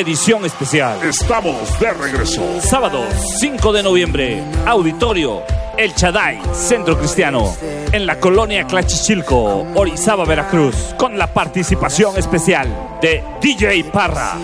Edición 0.00 0.46
especial. 0.46 0.98
Estamos 1.02 1.78
de 1.78 1.92
regreso. 1.92 2.42
Sábado 2.62 3.04
5 3.38 3.72
de 3.72 3.82
noviembre, 3.82 4.42
auditorio 4.66 5.42
El 5.76 5.94
Chaday, 5.94 6.40
Centro 6.54 6.98
Cristiano, 6.98 7.54
en 7.92 8.06
la 8.06 8.18
colonia 8.18 8.66
Clachichilco, 8.66 9.66
Orizaba, 9.74 10.24
Veracruz, 10.24 10.74
con 10.96 11.18
la 11.18 11.26
participación 11.26 12.16
especial 12.16 12.98
de 13.02 13.22
DJ 13.42 13.84
Parra, 13.92 14.38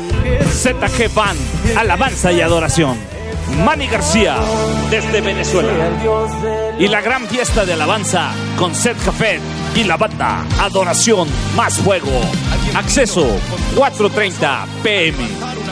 ZG 0.50 1.12
Band, 1.14 1.40
Alabanza 1.76 2.32
y 2.32 2.42
Adoración, 2.42 2.98
Manny 3.64 3.86
García, 3.86 4.36
desde 4.90 5.22
Venezuela, 5.22 5.72
y 6.78 6.86
la 6.88 7.00
gran 7.00 7.26
fiesta 7.26 7.64
de 7.64 7.72
alabanza 7.72 8.30
con 8.58 8.74
Set 8.74 9.02
Café 9.02 9.40
y 9.76 9.84
la 9.84 9.96
banda 9.96 10.44
Adoración 10.58 11.28
Más 11.54 11.78
Fuego. 11.78 12.10
Acceso 12.74 13.24
4.30 13.76 14.66
pm. 14.82 15.16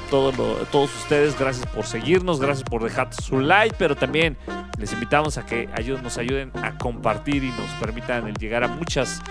todo 0.10 0.32
lo- 0.32 0.56
todos 0.72 0.93
ustedes. 0.95 1.38
Gracias 1.39 1.65
por 1.67 1.86
seguirnos, 1.86 2.39
gracias 2.39 2.63
por 2.69 2.84
dejar 2.84 3.13
su 3.13 3.39
like, 3.39 3.76
pero 3.78 3.95
también 3.95 4.38
les 4.78 4.91
invitamos 4.93 5.38
a 5.38 5.45
que 5.45 5.69
ayu- 5.72 6.02
nos 6.02 6.17
ayuden 6.17 6.52
a 6.63 6.78
compartir 6.78 7.43
y 7.43 7.50
nos 7.52 7.69
permitan 7.80 8.28
el 8.28 8.34
llegar 8.36 8.63
a 8.63 8.67
muchas 8.67 9.22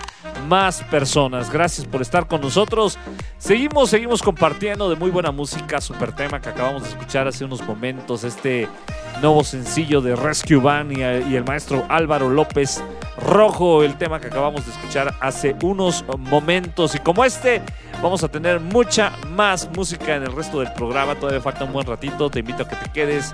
más 0.47 0.83
personas. 0.83 1.51
Gracias 1.51 1.85
por 1.87 2.01
estar 2.01 2.27
con 2.27 2.41
nosotros. 2.41 2.97
Seguimos, 3.37 3.89
seguimos 3.89 4.21
compartiendo 4.21 4.89
de 4.89 4.95
muy 4.95 5.09
buena 5.11 5.31
música, 5.31 5.81
super 5.81 6.11
tema 6.13 6.39
que 6.39 6.49
acabamos 6.49 6.83
de 6.83 6.89
escuchar 6.89 7.27
hace 7.27 7.45
unos 7.45 7.61
momentos, 7.65 8.23
este 8.23 8.67
nuevo 9.21 9.43
sencillo 9.43 10.01
de 10.01 10.15
Rescue 10.15 10.57
Band 10.57 10.91
y, 10.91 11.01
y 11.31 11.35
el 11.35 11.43
maestro 11.43 11.85
Álvaro 11.89 12.29
López 12.29 12.83
Rojo, 13.17 13.83
el 13.83 13.95
tema 13.97 14.19
que 14.21 14.27
acabamos 14.27 14.65
de 14.65 14.71
escuchar 14.71 15.13
hace 15.19 15.55
unos 15.61 16.05
momentos. 16.17 16.95
Y 16.95 16.99
como 16.99 17.25
este, 17.25 17.61
vamos 18.01 18.23
a 18.23 18.29
tener 18.29 18.59
mucha 18.59 19.11
más 19.29 19.69
música 19.75 20.15
en 20.15 20.23
el 20.23 20.31
resto 20.31 20.59
del 20.59 20.71
programa. 20.73 21.15
Todavía 21.15 21.41
falta 21.41 21.65
un 21.65 21.73
buen 21.73 21.85
ratito. 21.85 22.29
Te 22.29 22.39
invito 22.39 22.63
a 22.63 22.67
que 22.67 22.75
te 22.75 22.91
quedes 22.91 23.33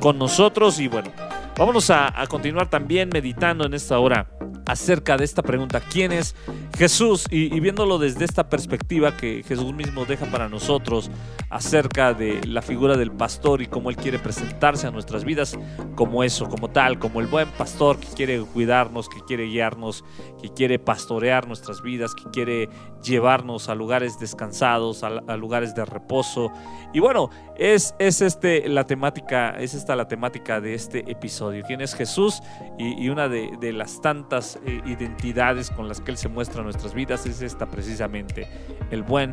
con 0.00 0.18
nosotros. 0.18 0.78
Y 0.80 0.88
bueno, 0.88 1.10
vámonos 1.56 1.90
a, 1.90 2.12
continuar 2.28 2.68
también 2.68 3.10
meditando 3.12 3.64
en 3.64 3.74
esta 3.74 3.98
hora 3.98 4.28
acerca 4.66 5.16
de 5.16 5.24
esta 5.24 5.42
pregunta. 5.42 5.80
¿Quién 5.80 6.12
es 6.12 6.34
Jesús? 6.76 7.26
Y 7.30 7.58
viéndolo 7.60 7.98
desde 7.98 8.24
esta 8.24 8.48
perspectiva 8.48 9.16
que 9.16 9.42
Jesús 9.46 9.72
mismo 9.72 10.04
deja 10.04 10.26
para 10.26 10.48
nosotros 10.48 11.10
acerca 11.50 12.14
de 12.14 12.40
la 12.46 12.62
figura 12.62 12.96
del 12.96 13.12
pastor 13.12 13.60
y 13.60 13.66
cómo 13.66 13.90
Él 13.90 13.96
quiere 13.96 14.18
presentarse 14.18 14.86
a 14.86 14.90
nuestras 14.90 15.24
vidas 15.24 15.58
como 15.96 16.24
eso, 16.24 16.48
como 16.48 16.70
tal, 16.70 16.98
como 16.98 17.20
el 17.20 17.26
buen 17.26 17.48
pastor 17.50 17.98
que 17.98 18.08
quiere 18.08 18.40
cuidarnos, 18.40 19.08
que 19.08 19.20
quiere 19.26 19.44
guiarnos, 19.44 20.02
que 20.40 20.48
quiere 20.48 20.78
pastorear 20.78 21.46
nuestras 21.46 21.82
vidas, 21.82 22.14
que 22.14 22.24
quiere 22.30 22.70
llevarnos 23.02 23.68
a 23.68 23.74
lugares 23.74 24.18
descansados, 24.18 25.02
a, 25.02 25.36
lugares 25.36 25.74
de 25.74 25.84
reposo. 25.84 26.52
Y 26.92 27.00
bueno, 27.00 27.30
es, 27.56 27.94
es 27.98 28.20
este 28.22 28.68
la 28.68 28.84
temática, 28.86 29.50
es 29.58 29.74
esta 29.74 29.96
la 29.96 30.08
temática 30.08 30.60
de 30.60 30.74
este 30.74 31.10
episodio. 31.10 31.64
¿Quién 31.66 31.80
es 31.80 31.94
Jesús? 31.94 32.40
Y, 32.78 33.08
una 33.08 33.28
de, 33.28 33.50
de 33.60 33.72
las 33.72 34.00
tantas 34.00 34.58
eh, 34.64 34.80
identidades 34.86 35.70
con 35.70 35.88
las 35.88 36.00
que 36.00 36.12
Él 36.12 36.16
se 36.16 36.28
muestra 36.28 36.60
en 36.60 36.64
nuestras 36.64 36.94
vidas 36.94 37.26
es 37.26 37.42
esta 37.42 37.66
precisamente, 37.66 38.48
el 38.90 39.02
buen 39.02 39.30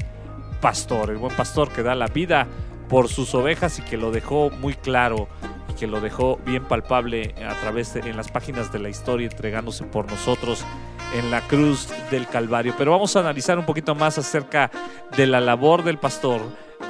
pastor, 0.62 1.12
el 1.12 1.18
buen 1.18 1.36
pastor 1.36 1.70
que 1.72 1.84
da 1.84 1.96
la 1.96 2.08
vida 2.08 2.48
por 2.90 3.08
sus 3.08 3.34
ovejas 3.36 3.80
y 3.80 3.84
que 3.84 3.98
lo 3.98 4.12
dejó 4.12 4.50
muy 4.50 4.74
claro 4.74 5.28
y 5.70 5.74
que 5.74 5.88
lo 5.88 6.02
dejó 6.02 6.38
bien 6.46 6.66
palpable 6.66 7.36
a 7.48 7.54
través 7.62 7.94
de 7.94 8.02
en 8.02 8.18
las 8.18 8.30
páginas 8.30 8.72
de 8.72 8.80
la 8.80 8.90
historia 8.90 9.28
entregándose 9.28 9.86
por 9.86 10.10
nosotros 10.10 10.66
en 11.14 11.32
la 11.32 11.42
cruz 11.42 11.88
del 12.12 12.28
Calvario. 12.28 12.74
Pero 12.78 12.92
vamos 12.92 13.16
a 13.16 13.20
analizar 13.20 13.58
un 13.58 13.66
poquito 13.66 13.96
más 13.96 14.18
acerca 14.18 14.70
de 15.16 15.26
la 15.28 15.40
labor 15.42 15.84
del 15.84 15.98
pastor, 15.98 16.42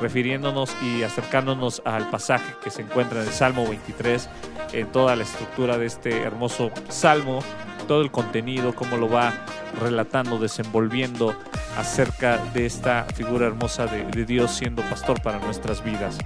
refiriéndonos 0.02 0.76
y 0.82 1.04
acercándonos 1.04 1.82
al 1.86 2.10
pasaje 2.10 2.54
que 2.64 2.70
se 2.70 2.82
encuentra 2.82 3.22
en 3.22 3.28
el 3.28 3.34
Salmo 3.34 3.68
23, 3.68 4.30
en 4.74 4.88
toda 4.92 5.16
la 5.16 5.24
estructura 5.24 5.78
de 5.78 5.86
este 5.86 6.22
hermoso 6.22 6.72
salmo, 6.90 7.40
todo 7.88 8.02
el 8.02 8.12
contenido, 8.12 8.76
cómo 8.76 8.98
lo 8.98 9.10
va 9.10 9.34
relatando, 9.82 10.38
desenvolviendo 10.38 11.36
acerca 11.78 12.38
de 12.54 12.66
esta 12.66 13.06
figura 13.16 13.48
hermosa 13.48 13.86
de, 13.86 14.26
Dios 14.26 14.52
siendo 14.52 14.82
pastor 14.84 15.22
para 15.22 15.40
nuestras 15.40 15.84
vidas. 15.84 16.18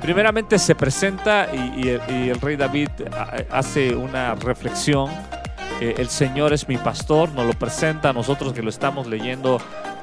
Primeramente 0.00 0.58
se 0.58 0.74
presenta 0.74 1.48
y, 1.52 1.88
el, 1.88 2.40
rey 2.40 2.56
David 2.56 2.88
a- 3.12 3.58
hace 3.58 3.94
una 3.94 4.34
reflexión. 4.34 5.10
El 5.80 6.08
Señor 6.08 6.52
es 6.52 6.68
mi 6.68 6.76
pastor, 6.76 7.30
nos 7.32 7.46
lo 7.46 7.52
presenta 7.54 8.10
a 8.10 8.12
nosotros 8.12 8.52
que 8.52 8.62
lo 8.62 8.68
estamos 8.70 9.06
leyendo 9.06 9.58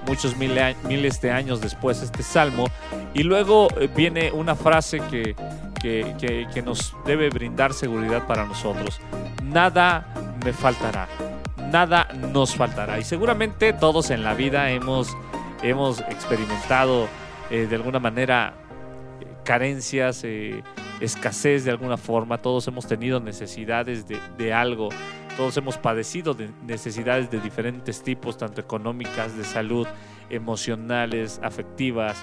muchos 0.08 0.36
miles 0.38 1.22
de 1.22 1.32
años 1.32 1.62
después 1.62 2.02
este 2.02 2.24
salmo. 2.24 2.66
Y 3.14 3.24
luego 3.24 3.68
eh, 3.80 3.90
viene 3.96 4.32
una 4.32 4.56
frase 4.56 5.00
que, 5.12 5.36
que, 5.82 6.48
que- 6.54 6.62
nos 6.62 6.96
debe 7.06 7.30
brindar 7.30 7.74
seguridad 7.74 8.26
para 8.26 8.46
nosotros. 8.46 9.00
Nada 9.44 10.08
me 10.44 10.52
faltará, 10.54 11.08
nada 11.72 12.08
nos 12.34 12.56
faltará. 12.56 13.00
Y 13.00 13.04
seguramente 13.04 13.74
todos 13.74 14.10
en 14.10 14.24
la 14.24 14.34
vida 14.34 14.72
hemos, 14.72 15.16
hemos 15.62 16.00
experimentado 16.02 17.08
eh, 17.52 17.68
de 17.70 17.76
alguna 17.76 18.00
manera 18.00 18.54
carencias, 19.44 20.24
eh, 20.24 20.62
escasez 21.00 21.64
de 21.64 21.72
alguna 21.72 21.96
forma, 21.98 22.38
todos 22.40 22.68
hemos 22.68 22.88
tenido 22.88 23.20
necesidades 23.20 24.08
de, 24.08 24.20
de 24.38 24.54
algo, 24.54 24.90
todos 25.38 25.56
hemos 25.56 25.78
padecido 25.78 26.34
de 26.34 26.50
necesidades 26.66 27.30
de 27.30 27.40
diferentes 27.40 28.02
tipos, 28.02 28.38
tanto 28.38 28.60
económicas, 28.60 29.38
de 29.38 29.46
salud, 29.46 29.88
emocionales, 30.32 31.40
afectivas, 31.44 32.18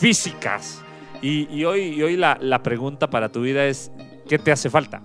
físicas. 0.00 0.82
Y, 1.20 1.64
hoy, 1.64 1.82
y 1.82 2.02
hoy 2.02 2.16
la, 2.16 2.38
la 2.40 2.62
pregunta 2.62 3.10
para 3.10 3.28
tu 3.28 3.42
vida 3.42 3.66
es, 3.66 3.92
¿qué 4.28 4.38
te 4.38 4.50
hace 4.50 4.70
falta? 4.70 5.02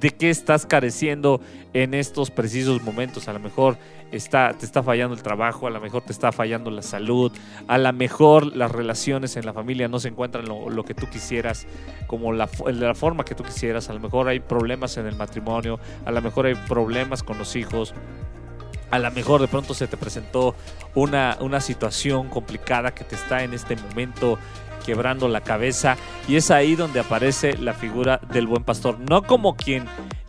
De 0.00 0.10
qué 0.10 0.30
estás 0.30 0.66
careciendo 0.66 1.40
en 1.72 1.94
estos 1.94 2.30
precisos 2.30 2.82
momentos. 2.82 3.28
A 3.28 3.32
lo 3.32 3.40
mejor 3.40 3.78
está, 4.12 4.52
te 4.52 4.66
está 4.66 4.82
fallando 4.82 5.14
el 5.14 5.22
trabajo, 5.22 5.66
a 5.66 5.70
lo 5.70 5.80
mejor 5.80 6.02
te 6.02 6.12
está 6.12 6.32
fallando 6.32 6.70
la 6.70 6.82
salud, 6.82 7.32
a 7.68 7.78
lo 7.78 7.92
mejor 7.92 8.56
las 8.56 8.70
relaciones 8.70 9.36
en 9.36 9.46
la 9.46 9.52
familia 9.52 9.88
no 9.88 9.98
se 9.98 10.08
encuentran 10.08 10.46
lo, 10.46 10.70
lo 10.70 10.84
que 10.84 10.94
tú 10.94 11.06
quisieras, 11.08 11.66
como 12.06 12.32
la, 12.32 12.48
la 12.66 12.94
forma 12.94 13.24
que 13.24 13.34
tú 13.34 13.44
quisieras. 13.44 13.90
A 13.90 13.94
lo 13.94 14.00
mejor 14.00 14.28
hay 14.28 14.40
problemas 14.40 14.96
en 14.96 15.06
el 15.06 15.16
matrimonio, 15.16 15.78
a 16.04 16.10
lo 16.10 16.22
mejor 16.22 16.46
hay 16.46 16.54
problemas 16.54 17.22
con 17.22 17.38
los 17.38 17.56
hijos. 17.56 17.94
A 18.88 19.00
lo 19.00 19.10
mejor 19.10 19.40
de 19.40 19.48
pronto 19.48 19.74
se 19.74 19.88
te 19.88 19.96
presentó 19.96 20.54
una, 20.94 21.36
una 21.40 21.60
situación 21.60 22.28
complicada 22.28 22.94
que 22.94 23.02
te 23.02 23.16
está 23.16 23.42
en 23.42 23.52
este 23.52 23.74
momento 23.74 24.38
quebrando 24.86 25.28
la 25.28 25.42
cabeza 25.42 25.96
y 26.28 26.36
es 26.36 26.50
ahí 26.50 26.76
donde 26.76 27.00
aparece 27.00 27.58
la 27.58 27.74
figura 27.74 28.20
del 28.32 28.46
buen 28.46 28.64
pastor, 28.64 28.98
no 28.98 29.22
como 29.24 29.56
quien 29.56 29.84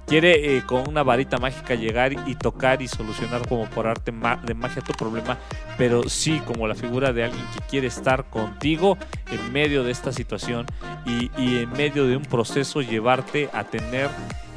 quiere 0.07 0.57
eh, 0.57 0.63
con 0.65 0.87
una 0.87 1.03
varita 1.03 1.37
mágica 1.37 1.75
llegar 1.75 2.13
y 2.27 2.35
tocar 2.35 2.81
y 2.81 2.87
solucionar 2.87 3.47
como 3.47 3.69
por 3.69 3.87
arte 3.87 4.11
de 4.45 4.53
magia 4.53 4.81
tu 4.81 4.93
problema, 4.93 5.37
pero 5.77 6.09
sí 6.09 6.41
como 6.45 6.67
la 6.67 6.75
figura 6.75 7.13
de 7.13 7.25
alguien 7.25 7.45
que 7.53 7.59
quiere 7.69 7.87
estar 7.87 8.25
contigo 8.25 8.97
en 9.31 9.53
medio 9.53 9.83
de 9.83 9.91
esta 9.91 10.11
situación 10.11 10.65
y, 11.05 11.29
y 11.37 11.59
en 11.59 11.71
medio 11.73 12.07
de 12.07 12.17
un 12.17 12.23
proceso 12.23 12.81
llevarte 12.81 13.49
a 13.53 13.65
tener 13.65 14.09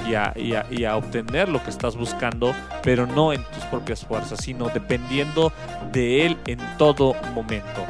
y 0.06 0.84
a, 0.84 0.96
obtener 0.96 1.48
lo 1.48 1.62
que 1.62 1.70
estás 1.70 1.96
buscando, 1.96 2.54
pero 2.82 3.06
no 3.06 3.32
en 3.32 3.42
tus 3.44 3.64
propias 3.64 4.04
fuerzas, 4.04 4.40
sino 4.42 4.68
dependiendo 4.68 5.52
de 5.92 6.26
Él 6.26 6.36
en 6.46 6.58
todo 6.78 7.14
momento. 7.34 7.84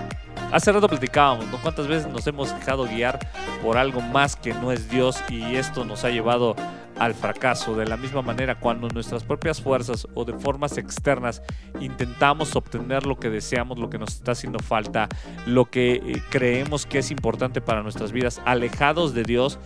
Hace 0.53 0.73
rato 0.73 0.89
platicábamos, 0.89 1.47
¿no? 1.47 1.59
¿Cuántas 1.63 1.87
veces 1.87 2.11
nos 2.11 2.27
hemos 2.27 2.53
dejado 2.53 2.85
guiar 2.85 3.19
por 3.63 3.79
algo 3.79 4.01
más 4.01 4.35
que 4.35 4.53
no 4.53 4.73
es 4.73 4.89
Dios 4.91 5.23
y 5.29 5.55
esto 5.55 5.85
nos 5.85 6.05
ha 6.05 6.11
llevado 6.11 6.57
al 7.01 7.15
fracaso. 7.15 7.75
De 7.75 7.87
la 7.87 7.97
misma 7.97 8.23
manera, 8.23 8.61
cuando 8.61 8.87
nuestras 8.89 9.25
propias 9.25 9.61
fuerzas 9.61 10.07
o 10.15 10.25
de 10.25 10.35
formas 10.35 10.77
externas 10.77 11.43
intentamos 11.81 12.55
obtener 12.55 13.07
lo 13.07 13.19
que 13.19 13.31
deseamos, 13.31 13.79
lo 13.79 13.89
que 13.89 13.99
nos 13.99 14.15
está 14.15 14.33
haciendo 14.33 14.59
falta, 14.59 15.09
lo 15.47 15.71
que 15.71 15.95
eh, 15.95 16.23
creemos 16.29 16.85
que 16.85 16.99
es 16.99 17.11
importante 17.11 17.63
para 17.63 17.83
nuestras 17.83 18.13
vidas, 18.13 18.41
alejados 18.45 19.15
de 19.15 19.23
Dios, 19.23 19.59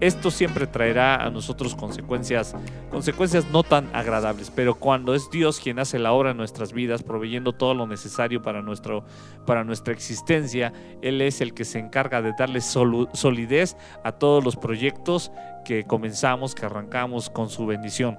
esto 0.00 0.30
siempre 0.30 0.66
traerá 0.66 1.16
a 1.16 1.30
nosotros 1.30 1.74
consecuencias, 1.74 2.54
consecuencias 2.90 3.46
no 3.50 3.62
tan 3.62 3.88
agradables. 3.94 4.50
Pero 4.54 4.74
cuando 4.74 5.14
es 5.14 5.30
Dios 5.30 5.60
quien 5.60 5.78
hace 5.78 5.98
la 5.98 6.12
obra 6.12 6.30
en 6.32 6.36
nuestras 6.36 6.72
vidas, 6.72 7.02
proveyendo 7.02 7.52
todo 7.52 7.74
lo 7.74 7.86
necesario 7.86 8.42
para, 8.42 8.62
nuestro, 8.62 9.04
para 9.46 9.64
nuestra 9.64 9.92
existencia, 9.92 10.72
Él 11.02 11.20
es 11.20 11.40
el 11.40 11.54
que 11.54 11.64
se 11.64 11.78
encarga 11.78 12.22
de 12.22 12.32
darle 12.38 12.60
solidez 12.60 13.76
a 14.04 14.12
todos 14.12 14.44
los 14.44 14.56
proyectos 14.56 15.32
que 15.64 15.84
comenzamos, 15.84 16.54
que 16.54 16.66
arrancamos 16.66 17.30
con 17.30 17.48
su 17.48 17.66
bendición. 17.66 18.18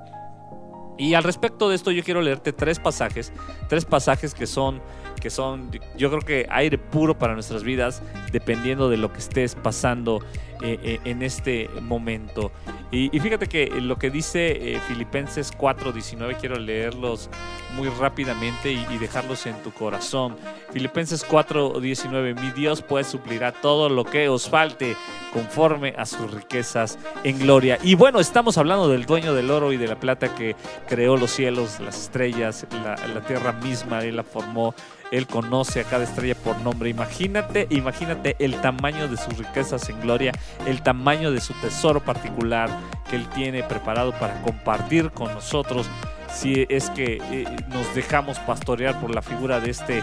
Y 0.97 1.15
al 1.15 1.23
respecto 1.23 1.69
de 1.69 1.75
esto 1.75 1.91
yo 1.91 2.03
quiero 2.03 2.21
leerte 2.21 2.53
tres 2.53 2.79
pasajes, 2.79 3.33
tres 3.67 3.85
pasajes 3.85 4.33
que 4.33 4.45
son 4.45 4.81
que 5.19 5.29
son 5.29 5.71
yo 5.97 6.09
creo 6.09 6.21
que 6.21 6.47
aire 6.49 6.77
puro 6.77 7.17
para 7.17 7.33
nuestras 7.33 7.63
vidas 7.63 8.01
dependiendo 8.31 8.89
de 8.89 8.97
lo 8.97 9.13
que 9.13 9.19
estés 9.19 9.55
pasando 9.55 10.19
eh, 10.61 10.79
eh, 10.83 10.99
en 11.05 11.23
este 11.23 11.69
momento. 11.81 12.51
Y, 12.91 13.09
fíjate 13.19 13.47
que 13.47 13.67
lo 13.81 13.97
que 13.97 14.09
dice 14.09 14.73
eh, 14.75 14.79
Filipenses 14.87 15.57
4:19 15.57 16.37
quiero 16.37 16.59
leerlos 16.59 17.29
muy 17.75 17.87
rápidamente 17.87 18.71
y, 18.71 18.97
dejarlos 18.97 19.45
en 19.45 19.55
tu 19.63 19.71
corazón. 19.71 20.35
Filipenses 20.71 21.25
4:19 21.27 22.39
Mi 22.39 22.51
Dios 22.51 22.81
pues 22.81 23.07
suplirá 23.07 23.53
todo 23.53 23.89
lo 23.89 24.03
que 24.03 24.29
os 24.29 24.49
falte 24.49 24.95
conforme 25.33 25.93
a 25.97 26.05
sus 26.05 26.29
riquezas 26.31 26.99
en 27.23 27.39
gloria. 27.39 27.79
Y 27.81 27.95
bueno, 27.95 28.19
estamos 28.19 28.57
hablando 28.57 28.89
del 28.89 29.05
dueño 29.05 29.33
del 29.33 29.49
oro 29.49 29.71
y 29.71 29.77
de 29.77 29.87
la 29.87 29.99
plata 29.99 30.35
que 30.35 30.55
creó 30.87 31.17
los 31.17 31.31
cielos, 31.31 31.79
las 31.79 32.03
estrellas, 32.03 32.67
la, 32.83 32.95
la 33.07 33.21
tierra 33.21 33.53
misma, 33.53 34.03
él 34.03 34.17
la 34.17 34.23
formó. 34.23 34.75
Él 35.11 35.27
conoce 35.27 35.81
a 35.81 35.83
cada 35.83 36.05
estrella 36.05 36.35
por 36.35 36.57
nombre. 36.61 36.89
Imagínate, 36.89 37.67
imagínate 37.69 38.37
el 38.39 38.55
tamaño 38.61 39.09
de 39.09 39.17
sus 39.17 39.37
riquezas 39.37 39.87
en 39.89 39.99
gloria, 39.99 40.31
el 40.65 40.81
tamaño 40.81 41.31
de 41.31 41.41
su 41.41 41.53
tesoro 41.55 42.03
particular 42.03 42.69
que 43.09 43.15
Él 43.15 43.27
tiene 43.29 43.63
preparado 43.63 44.11
para 44.13 44.41
compartir 44.41 45.11
con 45.11 45.33
nosotros 45.33 45.89
si 46.33 46.65
es 46.69 46.89
que 46.91 47.19
eh, 47.31 47.45
nos 47.69 47.93
dejamos 47.93 48.39
pastorear 48.39 48.99
por 48.99 49.13
la 49.13 49.21
figura 49.21 49.59
de 49.59 49.71
este 49.71 50.01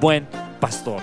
buen 0.00 0.26
pastor. 0.58 1.00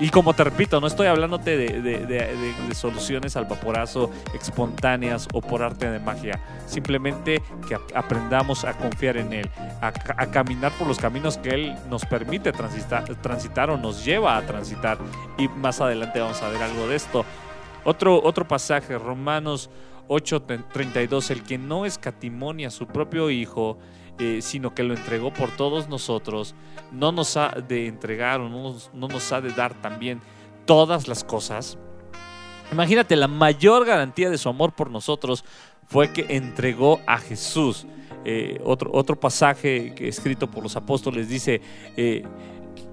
Y 0.00 0.08
como 0.08 0.32
te 0.32 0.44
repito, 0.44 0.80
no 0.80 0.86
estoy 0.86 1.08
hablándote 1.08 1.58
de, 1.58 2.74
soluciones 2.74 3.36
al 3.36 3.44
vaporazo 3.44 4.10
espontáneas 4.32 5.28
o 5.34 5.42
por 5.42 5.62
arte 5.62 5.90
de 5.90 6.00
magia. 6.00 6.40
Simplemente 6.66 7.42
que 7.68 7.76
aprendamos 7.94 8.64
a 8.64 8.72
confiar 8.72 9.18
en 9.18 9.34
Él, 9.34 9.50
a, 9.82 9.92
caminar 10.26 10.72
por 10.72 10.88
los 10.88 10.98
caminos 10.98 11.36
que 11.36 11.50
Él 11.50 11.76
nos 11.90 12.06
permite 12.06 12.50
transitar, 12.50 13.04
transitar 13.16 13.68
o 13.68 13.76
nos 13.76 14.02
lleva 14.02 14.38
a 14.38 14.42
transitar. 14.42 14.96
Y 15.36 15.48
más 15.48 15.82
adelante 15.82 16.18
vamos 16.18 16.40
a 16.40 16.48
ver 16.48 16.62
algo 16.62 16.88
de 16.88 16.96
esto. 16.96 17.26
Otro, 17.84 18.22
otro 18.22 18.46
pasaje, 18.46 18.98
Romanos 18.98 19.70
8:32, 20.08 21.30
el 21.30 21.42
que 21.44 21.56
no 21.56 21.86
escatimonia 21.86 22.68
a 22.68 22.70
su 22.70 22.86
propio 22.86 23.30
Hijo, 23.30 23.78
eh, 24.18 24.40
sino 24.42 24.74
que 24.74 24.82
lo 24.82 24.94
entregó 24.94 25.32
por 25.32 25.50
todos 25.56 25.88
nosotros, 25.88 26.54
no 26.92 27.12
nos 27.12 27.36
ha 27.36 27.50
de 27.50 27.86
entregar 27.86 28.40
o 28.40 28.48
no 28.48 29.08
nos, 29.08 29.32
ha 29.32 29.40
de 29.40 29.50
dar 29.50 29.72
también 29.80 30.20
todas 30.66 31.08
las 31.08 31.24
cosas. 31.24 31.78
Imagínate, 32.72 33.16
la 33.16 33.28
mayor 33.28 33.86
garantía 33.86 34.30
de 34.30 34.36
su 34.36 34.48
amor 34.48 34.72
por 34.72 34.90
nosotros 34.90 35.44
fue 35.86 36.12
que 36.12 36.26
entregó 36.28 37.00
a 37.06 37.18
Jesús. 37.18 37.86
Eh, 38.24 38.60
otro, 38.64 38.90
otro 38.92 39.18
pasaje 39.18 39.94
escrito 40.06 40.50
por 40.50 40.62
los 40.62 40.76
apóstoles 40.76 41.28
dice, 41.28 41.60
eh, 41.96 42.22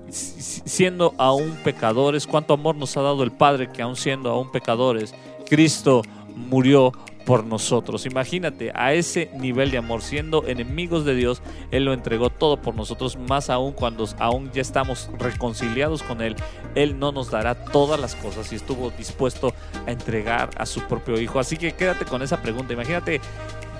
siendo 0.09 1.13
aún 1.17 1.57
pecadores, 1.63 2.27
cuánto 2.27 2.53
amor 2.53 2.75
nos 2.75 2.95
ha 2.97 3.01
dado 3.01 3.23
el 3.23 3.31
Padre 3.31 3.69
que 3.71 3.81
aún 3.81 3.95
siendo 3.95 4.29
aún 4.29 4.51
pecadores, 4.51 5.13
Cristo 5.47 6.01
murió 6.35 6.91
por 7.27 7.43
nosotros. 7.43 8.05
Imagínate, 8.05 8.71
a 8.73 8.93
ese 8.93 9.29
nivel 9.37 9.69
de 9.69 9.77
amor, 9.77 10.01
siendo 10.01 10.47
enemigos 10.47 11.03
de 11.03 11.13
Dios, 11.13 11.41
Él 11.71 11.83
lo 11.83 11.91
entregó 11.91 12.29
todo 12.29 12.61
por 12.61 12.73
nosotros, 12.73 13.17
más 13.17 13.49
aún 13.49 13.73
cuando 13.73 14.07
aún 14.17 14.49
ya 14.53 14.61
estamos 14.61 15.09
reconciliados 15.19 16.03
con 16.03 16.21
Él, 16.21 16.37
Él 16.73 16.97
no 16.97 17.11
nos 17.11 17.29
dará 17.29 17.65
todas 17.65 17.99
las 17.99 18.15
cosas 18.15 18.53
y 18.53 18.55
estuvo 18.55 18.91
dispuesto 18.91 19.53
a 19.85 19.91
entregar 19.91 20.51
a 20.57 20.65
su 20.65 20.79
propio 20.83 21.19
Hijo. 21.19 21.37
Así 21.37 21.57
que 21.57 21.73
quédate 21.73 22.05
con 22.05 22.21
esa 22.21 22.41
pregunta. 22.41 22.71
Imagínate, 22.71 23.19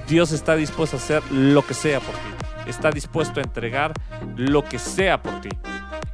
Dios 0.09 0.33
está 0.33 0.57
dispuesto 0.57 0.97
a 0.97 0.99
hacer 0.99 1.23
lo 1.31 1.65
que 1.65 1.73
sea 1.73 2.01
por 2.01 2.15
ti, 2.15 2.69
está 2.69 2.91
dispuesto 2.91 3.39
a 3.39 3.43
entregar 3.43 3.93
lo 4.35 4.65
que 4.65 4.77
sea 4.77 5.23
por 5.23 5.39
ti. 5.39 5.49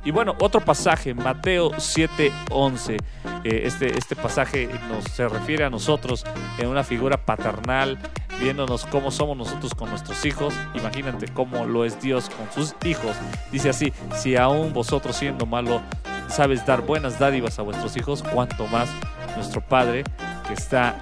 Y 0.06 0.12
bueno, 0.12 0.36
otro 0.40 0.62
pasaje, 0.62 1.14
Mateo 1.14 1.72
7:11. 1.72 2.98
Eh, 3.44 3.62
este, 3.66 3.98
este 3.98 4.16
pasaje 4.16 4.70
nos, 4.90 5.06
se 5.06 5.28
refiere 5.28 5.64
a 5.64 5.70
nosotros 5.70 6.26
en 6.58 6.68
una 6.68 6.84
figura 6.84 7.26
paternal, 7.26 7.98
viéndonos 8.40 8.86
cómo 8.86 9.12
somos 9.12 9.38
nosotros 9.38 9.74
con 9.74 9.90
nuestros 9.90 10.26
hijos. 10.26 10.54
Imagínate 10.74 11.28
cómo 11.30 11.66
lo 11.66 11.86
es 11.86 12.02
Dios 12.02 12.30
con 12.30 12.52
sus 12.52 12.76
hijos. 12.86 13.16
Dice 13.52 13.70
así, 13.70 13.94
si 14.16 14.36
aún 14.36 14.74
vosotros 14.74 15.16
siendo 15.16 15.46
malo 15.46 15.82
sabes 16.28 16.66
dar 16.66 16.82
buenas 16.82 17.20
dádivas 17.20 17.60
a 17.60 17.62
vuestros 17.62 17.96
hijos, 17.96 18.24
cuanto 18.24 18.68
más 18.68 18.90
nuestro 19.36 19.62
Padre 19.62 20.04
que 20.48 20.54
está 20.54 20.98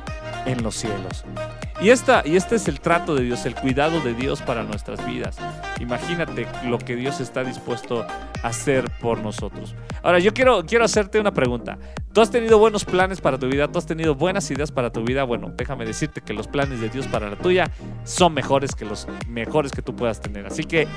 en 0.46 0.62
los 0.64 0.76
cielos. 0.76 1.26
Y, 1.82 1.90
esta, 1.90 2.22
y 2.24 2.36
este 2.36 2.58
es 2.58 2.68
el 2.68 2.80
trato 2.80 3.16
de 3.16 3.24
Dios, 3.24 3.44
el 3.48 3.56
cuidado 3.56 4.02
de 4.02 4.14
Dios 4.14 4.44
para 4.44 4.62
nuestras 4.62 5.04
vidas. 5.04 5.38
Imagínate 5.80 6.48
lo 6.66 6.78
que 6.78 6.96
Dios 6.96 7.20
está 7.20 7.44
dispuesto 7.44 8.04
a 8.04 8.48
hacer 8.48 8.86
por 9.02 9.18
nosotros. 9.18 9.74
Ahora, 10.04 10.20
yo 10.20 10.32
quiero, 10.32 10.64
quiero 10.64 10.86
hacerte 10.86 11.20
una 11.20 11.32
pregunta. 11.32 11.80
¿Tú 12.14 12.22
has 12.22 12.30
tenido 12.30 12.60
buenos 12.60 12.86
planes 12.86 13.20
para 13.20 13.40
tu 13.40 13.48
vida? 13.48 13.68
¿Tú 13.68 13.80
has 13.80 13.88
tenido 13.88 14.14
buenas 14.14 14.52
ideas 14.52 14.72
para 14.72 14.92
tu 14.92 15.04
vida? 15.04 15.24
Bueno, 15.24 15.52
déjame 15.58 15.86
decirte 15.86 16.22
que 16.22 16.34
los 16.34 16.48
planes 16.48 16.82
de 16.82 16.90
Dios 16.90 17.08
para 17.08 17.32
la 17.32 17.36
tuya 17.36 17.72
son 18.04 18.36
mejores 18.36 18.76
que 18.76 18.86
los 18.86 19.08
mejores 19.28 19.72
que 19.72 19.82
tú 19.82 19.96
puedas 19.96 20.22
tener. 20.22 20.46
Así 20.46 20.66
que 20.66 20.88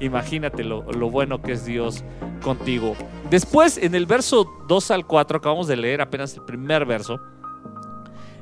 imagínate 0.00 0.64
lo, 0.64 0.82
lo 0.90 1.08
bueno 1.08 1.40
que 1.40 1.52
es 1.52 1.64
Dios 1.64 2.02
contigo. 2.42 2.96
Después, 3.30 3.78
en 3.78 3.94
el 3.94 4.06
verso 4.06 4.50
2 4.66 4.90
al 4.90 5.06
4, 5.06 5.38
acabamos 5.38 5.68
de 5.68 5.76
leer 5.76 6.00
apenas 6.00 6.34
el 6.34 6.42
primer 6.42 6.84
verso 6.84 7.20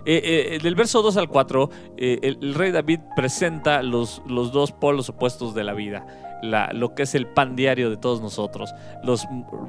eh, 0.05 0.55
eh, 0.55 0.59
del 0.63 0.75
verso 0.75 1.03
2 1.03 1.17
al 1.17 1.29
4, 1.29 1.71
eh, 1.97 2.19
el, 2.23 2.55
rey 2.55 2.71
David 2.71 3.01
presenta 3.17 3.83
los, 3.83 4.23
los 4.27 4.53
dos 4.53 4.73
polos 4.73 5.09
opuestos 5.09 5.55
de 5.55 5.65
la 5.65 5.75
vida. 5.75 6.07
Lo 6.43 6.95
que 6.95 7.03
es 7.03 7.15
el 7.15 7.27
pan 7.27 7.57
diario 7.57 7.91
de 7.91 7.97
todos 7.97 8.21
nosotros, 8.21 8.75
los, 9.03 9.27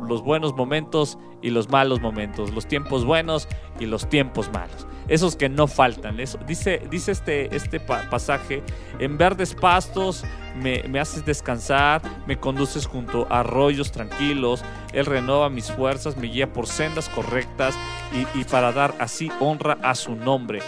los 0.07 0.23
buenos 0.23 0.53
momentos 0.53 1.17
y 1.41 1.49
los 1.49 1.69
malos 1.69 2.01
momentos, 2.01 2.51
los 2.53 2.67
tiempos 2.67 3.05
buenos 3.05 3.47
y 3.79 3.85
los 3.85 4.07
tiempos 4.09 4.51
malos, 4.51 4.87
esos 5.07 5.35
que 5.35 5.49
no 5.49 5.67
faltan. 5.67 6.19
Eso, 6.19 6.37
dice 6.47 6.81
dice 6.89 7.11
este, 7.11 7.55
este 7.55 7.79
pasaje, 7.79 8.63
en 8.99 9.17
verdes 9.17 9.53
pastos 9.53 10.23
me, 10.55 10.83
me, 10.83 10.99
haces 10.99 11.25
descansar, 11.25 12.01
me 12.27 12.37
conduces 12.37 12.85
junto 12.85 13.27
a 13.29 13.39
arroyos 13.39 13.91
tranquilos, 13.91 14.63
Él 14.93 15.05
renova 15.05 15.49
mis 15.49 15.71
fuerzas, 15.71 16.17
me 16.17 16.27
guía 16.27 16.51
por 16.51 16.67
sendas 16.67 17.09
correctas 17.09 17.75
y, 18.13 18.39
y 18.39 18.43
para 18.43 18.71
dar 18.71 18.93
así 18.99 19.31
honra 19.39 19.77
a 19.81 19.95
su 19.95 20.15
nombre. 20.15 20.59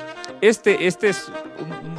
Este, 0.44 0.88
este 0.88 1.08
es 1.08 1.32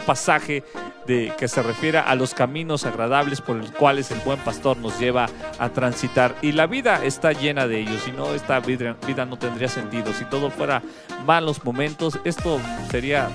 pasaje 0.05 0.65
de, 1.07 1.33
que 1.39 1.49
se 1.49 1.63
refiere 1.63 1.97
a 1.97 2.15
los 2.15 2.35
caminos 2.35 2.85
agradables 2.85 3.41
por 3.41 3.57
los 3.57 3.71
cuales 3.71 4.11
el 4.11 4.19
buen 4.19 4.39
pastor 4.41 4.77
nos 4.77 5.01
lleva 5.01 5.31
a 5.59 5.71
transitar. 5.71 6.35
Y 6.43 6.53
la 6.53 6.67
vida 6.67 7.03
está 7.03 7.33
llena 7.33 7.67
de 7.67 7.81
ellos, 7.81 8.03
si 8.03 8.13
no, 8.13 8.35
esta 8.35 8.61
vida, 8.61 8.99
vida 9.07 9.25
no 9.25 9.39
tendría 9.39 9.69
sentido. 9.69 10.13
Si 10.13 10.27
todo 10.27 10.51
fuera 10.51 10.83
malos 11.25 11.65
momentos, 11.65 12.21
esto 12.25 12.61
sería 12.91 13.31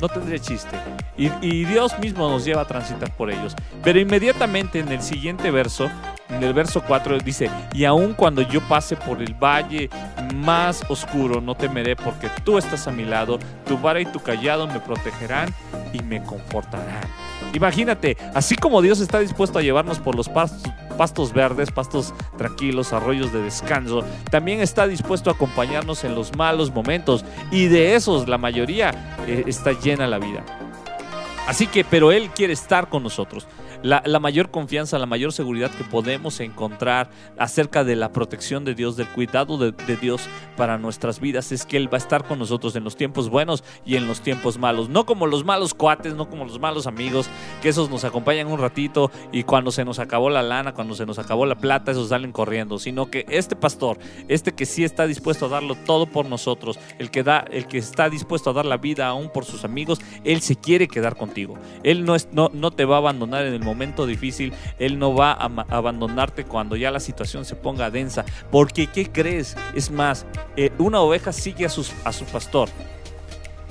no 0.00 0.08
tendría 0.08 0.38
chiste. 0.38 0.76
Y, 1.16 1.64
Dios 1.64 1.98
mismo 1.98 2.28
nos 2.28 2.44
lleva 2.44 2.62
a 2.62 2.66
transitar 2.66 3.10
por 3.16 3.30
ellos. 3.30 3.54
Pero 3.82 3.98
inmediatamente 3.98 4.78
en 4.80 4.88
el 4.88 5.00
siguiente 5.00 5.50
verso, 5.50 5.90
en 6.28 6.42
el 6.42 6.52
verso 6.52 6.82
4 6.86 7.18
dice, 7.20 7.50
y 7.72 7.84
aun 7.84 8.14
cuando 8.14 8.42
yo 8.42 8.60
pase 8.68 8.96
por 8.96 9.22
el 9.22 9.34
valle 9.34 9.88
más 10.34 10.82
oscuro, 10.88 11.40
no 11.40 11.54
temeré 11.54 11.96
porque 11.96 12.28
tú 12.44 12.58
estás 12.58 12.86
a 12.86 12.92
mi 12.92 13.04
lado, 13.04 13.38
tu 13.66 13.78
vara 13.78 14.00
y 14.00 14.06
tu 14.06 14.20
callado 14.20 14.66
me 14.66 14.80
protegerán 14.80 15.54
y 15.92 16.02
me 16.02 16.22
confortarán. 16.22 17.00
Imagínate, 17.54 18.16
así 18.34 18.56
como 18.56 18.82
Dios 18.82 19.00
está 19.00 19.20
dispuesto 19.20 19.58
a 19.58 19.62
llevarnos 19.62 19.98
por 19.98 20.14
los 20.14 20.28
pastos, 20.28 20.62
pastos 20.96 21.32
verdes, 21.32 21.70
pastos 21.70 22.14
tranquilos, 22.36 22.92
arroyos 22.92 23.32
de 23.32 23.42
descanso, 23.42 24.04
también 24.30 24.60
está 24.60 24.86
dispuesto 24.86 25.30
a 25.30 25.34
acompañarnos 25.34 26.04
en 26.04 26.14
los 26.14 26.34
malos 26.36 26.72
momentos 26.72 27.24
y 27.50 27.66
de 27.66 27.94
esos 27.94 28.28
la 28.28 28.38
mayoría 28.38 29.16
eh, 29.26 29.44
está 29.46 29.72
llena 29.72 30.06
la 30.06 30.18
vida. 30.18 30.44
Así 31.46 31.66
que, 31.66 31.84
pero 31.84 32.10
Él 32.10 32.30
quiere 32.30 32.52
estar 32.52 32.88
con 32.88 33.02
nosotros 33.02 33.46
la, 33.82 34.20
mayor 34.20 34.50
confianza, 34.50 34.98
la 34.98 35.06
mayor 35.06 35.32
seguridad 35.32 35.70
que 35.70 35.84
podemos 35.84 36.40
encontrar 36.40 37.10
acerca 37.38 37.84
de 37.84 37.96
la 37.96 38.12
protección 38.12 38.64
de 38.64 38.74
Dios, 38.74 38.96
del 38.96 39.08
cuidado 39.08 39.58
de, 39.58 39.96
Dios 39.96 40.22
para 40.56 40.78
nuestras 40.78 41.20
vidas, 41.20 41.52
es 41.52 41.64
que 41.64 41.76
Él 41.76 41.92
va 41.92 41.96
a 41.96 41.98
estar 41.98 42.26
con 42.26 42.38
nosotros 42.38 42.76
en 42.76 42.84
los 42.84 42.96
tiempos 42.96 43.28
buenos 43.28 43.64
y 43.84 43.96
en 43.96 44.06
los 44.06 44.20
tiempos 44.20 44.58
malos. 44.58 44.88
No 44.88 45.06
como 45.06 45.26
los 45.26 45.44
malos 45.44 45.74
cuates, 45.74 46.14
no 46.14 46.28
como 46.28 46.44
los 46.44 46.58
malos 46.58 46.86
amigos, 46.86 47.28
que 47.62 47.68
esos 47.68 47.90
nos 47.90 48.04
acompañan 48.04 48.46
un 48.48 48.58
ratito 48.58 49.10
y 49.32 49.44
cuando 49.44 49.70
se 49.70 49.84
nos 49.84 49.98
acabó 49.98 50.30
la 50.30 50.42
lana, 50.42 50.74
cuando 50.74 50.94
se 50.94 51.06
nos 51.06 51.18
acabó 51.18 51.46
la 51.46 51.56
plata, 51.56 51.92
esos 51.92 52.08
salen 52.08 52.32
corriendo, 52.32 52.78
sino 52.78 53.10
que 53.10 53.24
este 53.28 53.56
pastor, 53.56 53.98
este 54.28 54.52
que 54.52 54.66
sí 54.66 54.84
está 54.84 55.06
dispuesto 55.06 55.46
a 55.46 55.48
darlo 55.48 55.74
todo 55.74 56.06
por 56.06 56.26
nosotros, 56.26 56.78
el 56.98 57.10
que 57.10 57.22
da, 57.22 57.44
el 57.50 57.66
que 57.66 57.78
está 57.78 58.10
dispuesto 58.10 58.50
a 58.50 58.52
dar 58.52 58.66
la 58.66 58.76
vida 58.76 59.06
aún 59.06 59.30
por 59.30 59.44
sus 59.44 59.64
amigos, 59.64 60.00
Él 60.24 60.40
se 60.40 60.56
quiere 60.56 60.88
quedar 60.88 61.16
contigo. 61.16 61.54
Él 61.82 62.04
no, 62.04 62.14
es, 62.14 62.28
no, 62.32 62.50
no 62.52 62.70
te 62.70 62.84
va 62.84 62.96
a 62.96 62.98
abandonar 62.98 63.46
en 63.46 63.54
el 63.54 63.60
momento 63.66 64.06
difícil, 64.06 64.54
Él 64.78 64.98
no 64.98 65.14
va 65.14 65.32
a 65.32 65.50
abandonarte 65.68 66.44
cuando 66.44 66.76
ya 66.76 66.90
la 66.90 67.00
situación 67.00 67.44
se 67.44 67.56
ponga 67.56 67.90
densa. 67.90 68.24
Porque, 68.50 68.86
¿qué 68.86 69.10
crees? 69.10 69.56
Es 69.74 69.90
más, 69.90 70.24
eh, 70.56 70.70
una 70.78 71.00
oveja 71.00 71.32
sigue 71.32 71.66
a, 71.66 71.68
a 71.68 72.12
su 72.12 72.24
pastor 72.32 72.70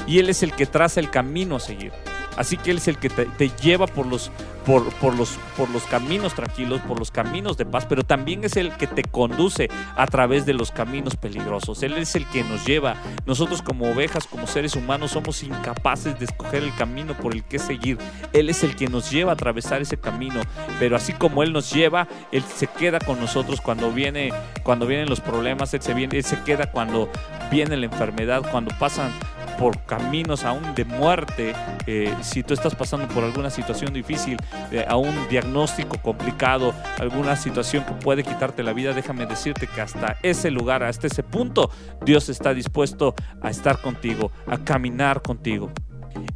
y 0.08 0.20
Él 0.20 0.30
es 0.30 0.44
el 0.44 0.54
que 0.54 0.65
traza 0.65 1.00
el 1.00 1.10
camino 1.10 1.56
a 1.56 1.60
seguir. 1.60 1.91
Así 2.38 2.58
que 2.58 2.72
Él 2.72 2.78
es 2.78 2.88
el 2.88 2.98
que 2.98 3.10
te, 3.10 3.50
lleva 3.62 3.88
por 3.88 4.06
los, 4.06 4.30
por, 4.65 4.84
los, 5.15 5.38
por 5.56 5.70
los 5.70 5.84
caminos 5.84 6.34
tranquilos, 6.34 6.82
por 6.82 7.00
los 7.00 7.12
caminos 7.12 7.56
de 7.58 7.65
paz, 7.65 7.86
pero 7.88 8.04
también 8.04 8.44
es 8.44 8.58
el 8.58 8.74
que 8.74 8.88
te 8.88 9.04
conduce 9.04 9.70
a 9.96 10.06
través 10.08 10.46
de 10.46 10.54
los 10.54 10.72
caminos 10.72 11.15
peligrosos. 11.15 11.82
Él 11.84 11.94
es 11.94 12.15
el 12.15 12.26
que 12.28 12.44
nos 12.44 12.65
lleva. 12.65 12.96
Nosotros 13.26 13.62
como 13.62 13.89
ovejas, 13.89 14.28
como 14.28 14.48
seres 14.48 14.76
humanos, 14.76 15.12
somos 15.12 15.44
incapaces 15.44 16.20
de 16.20 16.26
escoger 16.26 16.63
el 16.63 16.76
camino 16.76 17.15
por 17.18 17.34
el 17.34 17.44
que 17.44 17.60
seguir. 17.60 17.98
Él 18.34 18.50
es 18.50 18.63
el 18.63 18.76
que 18.76 18.88
nos 18.88 19.10
lleva 19.10 19.32
a 19.32 19.36
atravesar 19.36 19.82
ese 19.82 19.98
camino, 19.98 20.41
pero 20.80 20.98
así 20.98 21.13
como 21.13 21.41
Él 21.41 21.54
nos 21.54 21.72
lleva, 21.72 22.08
Él 22.32 22.44
se 22.44 22.68
queda 22.68 23.00
con 23.00 23.20
nosotros 23.20 23.62
cuando, 23.62 23.91
viene, 23.91 24.34
cuando 24.63 24.88
vienen 24.88 25.10
los 25.10 25.22
problemas, 25.22 25.74
Él 25.74 25.82
se, 25.82 25.94
viene, 25.94 26.18
él 26.18 26.24
se 26.26 26.41
queda 26.44 26.70
cuando 26.70 27.10
viene 27.50 27.78
la 27.78 27.86
enfermedad, 27.86 28.44
cuando 28.52 28.76
pasan 28.78 29.12
por 29.58 29.82
caminos 29.86 30.44
aún 30.44 30.76
de 30.76 30.86
muerte, 30.86 31.54
eh, 31.88 32.13
si 32.22 32.44
tú 32.44 32.54
estás 32.54 32.76
pasando 32.76 33.08
por 33.08 33.24
alguna 33.24 33.50
situación 33.50 33.94
difícil, 33.94 34.38
eh, 34.72 34.86
a 34.88 34.96
un 34.98 35.28
diagnóstico 35.30 35.98
complicado, 36.02 36.74
alguna 37.00 37.36
situación 37.36 37.84
que 37.86 37.94
puede 37.94 38.24
quitarte 38.24 38.63
la 38.63 38.74
vida, 38.74 38.94
déjame 38.94 39.26
decirte 39.26 39.68
que 39.68 39.82
hasta 39.82 40.18
ese 40.24 40.52
lugar, 40.52 40.84
hasta 40.84 41.08
ese 41.08 41.24
punto, 41.24 41.70
Dios 42.06 42.30
está 42.30 42.54
dispuesto 42.54 43.15
a 43.41 43.50
estar 43.50 43.82
contigo, 43.82 44.32
a 44.48 44.58
caminar 44.58 45.22
contigo. 45.22 45.72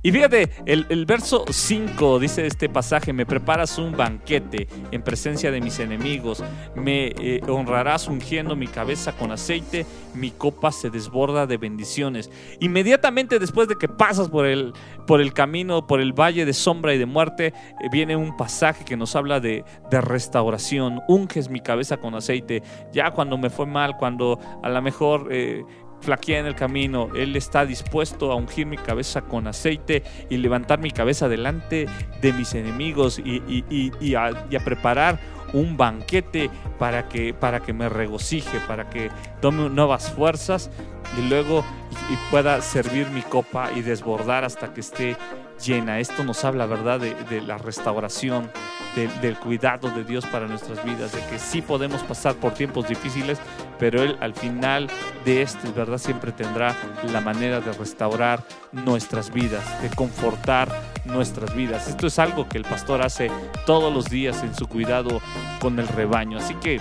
Y 0.02 0.12
fíjate, 0.12 0.50
el, 0.66 1.06
verso 1.06 1.46
5 1.50 2.20
dice 2.20 2.46
este 2.46 2.70
pasaje, 2.70 3.12
me 3.12 3.26
preparas 3.26 3.78
un 3.78 3.96
banquete 3.96 4.68
en 4.92 5.02
presencia 5.02 5.52
de 5.52 5.60
mis 5.60 5.80
enemigos, 5.80 6.44
me 6.76 7.08
eh, 7.08 7.42
honrarás 7.48 8.08
ungiendo 8.08 8.56
mi 8.56 8.68
cabeza 8.68 9.12
con 9.14 9.32
aceite, 9.32 9.86
mi 10.14 10.32
copa 10.32 10.72
se 10.72 10.90
desborda 10.90 11.48
de 11.48 11.58
bendiciones. 11.58 12.32
Inmediatamente 12.60 13.40
después 13.40 13.68
de 13.68 13.76
que 13.76 13.90
pasas 13.90 14.30
por 14.30 14.46
el, 14.46 14.74
por 15.06 15.20
el 15.20 15.34
camino, 15.34 15.86
por 15.86 16.00
el 16.00 16.14
valle 16.14 16.46
de 16.46 16.54
sombra 16.54 16.94
y 16.94 16.98
de 16.98 17.06
muerte, 17.06 17.48
eh, 17.48 17.54
viene 17.92 18.16
un 18.16 18.38
pasaje 18.38 18.86
que 18.86 18.96
nos 18.98 19.16
habla 19.16 19.40
de, 19.40 19.66
restauración, 19.92 21.02
unges 21.08 21.50
mi 21.50 21.60
cabeza 21.60 21.98
con 21.98 22.16
aceite, 22.16 22.64
ya 22.94 23.12
cuando 23.12 23.38
me 23.38 23.50
fue 23.50 23.66
mal, 23.66 23.98
cuando 23.98 24.40
a 24.64 24.70
lo 24.70 24.82
mejor... 24.82 25.28
Eh, 25.32 25.64
flaquea 26.02 26.40
en 26.40 26.46
el 26.46 26.56
camino. 26.56 27.10
Él 27.16 27.36
está 27.36 27.66
dispuesto 27.66 28.32
a 28.32 28.36
ungir 28.36 28.66
mi 28.66 28.78
cabeza 28.78 29.22
con 29.22 29.48
aceite 29.48 30.04
y 30.30 30.38
levantar 30.38 30.80
mi 30.80 30.92
cabeza 30.92 31.28
delante 31.28 31.88
de 32.22 32.34
mis 32.34 32.54
enemigos 32.56 33.20
y, 33.20 34.16
a, 34.16 34.32
preparar 34.64 35.20
un 35.54 35.78
banquete 35.78 36.50
para 36.78 37.08
que, 37.10 37.34
para 37.34 37.60
que 37.60 37.74
me 37.74 37.90
regocije, 37.90 38.60
para 38.68 38.90
que 38.90 39.10
tome 39.42 39.70
nuevas 39.70 40.12
fuerzas 40.12 40.70
y 41.18 41.28
luego 41.28 41.64
y 42.12 42.32
pueda 42.32 42.62
servir 42.62 43.10
mi 43.10 43.22
copa 43.22 43.72
y 43.76 43.82
desbordar 43.82 44.44
hasta 44.44 44.74
que 44.74 44.82
esté 44.82 45.18
llena. 45.64 46.00
Esto 46.00 46.24
nos 46.24 46.44
habla, 46.46 46.66
¿verdad?, 46.66 47.00
de, 47.00 47.42
la 47.42 47.58
restauración, 47.58 48.52
del 48.96 49.38
cuidado 49.38 49.90
de 49.90 50.04
Dios 50.04 50.26
para 50.26 50.48
nuestras 50.48 50.84
vidas, 50.84 51.12
de 51.12 51.20
que 51.28 51.40
sí 51.40 51.62
podemos 51.62 52.02
pasar 52.04 52.36
por 52.36 52.54
tiempos 52.54 52.88
difíciles, 52.88 53.40
pero 53.78 54.04
Él 54.04 54.18
al 54.20 54.34
final 54.34 54.88
de 55.26 55.42
este, 55.42 55.72
¿verdad?, 55.72 55.98
siempre 55.98 56.32
tendrá 56.32 56.76
la 57.12 57.22
manera 57.22 57.62
de 57.62 57.72
restaurar 57.74 58.44
nuestras 58.72 59.32
vidas, 59.32 59.82
de 59.82 59.90
confortar 59.90 60.70
nuestras 61.06 61.56
vidas. 61.56 61.88
Esto 61.88 62.08
es 62.08 62.20
algo 62.20 62.48
que 62.48 62.58
el 62.58 62.64
pastor 62.64 63.02
hace 63.02 63.32
todos 63.66 63.94
los 63.94 64.06
días 64.06 64.44
en 64.44 64.54
su 64.56 64.68
cuidado 64.68 65.22
con 65.60 65.80
el 65.80 65.88
rebaño. 65.88 66.38
Así 66.38 66.56
que 66.56 66.80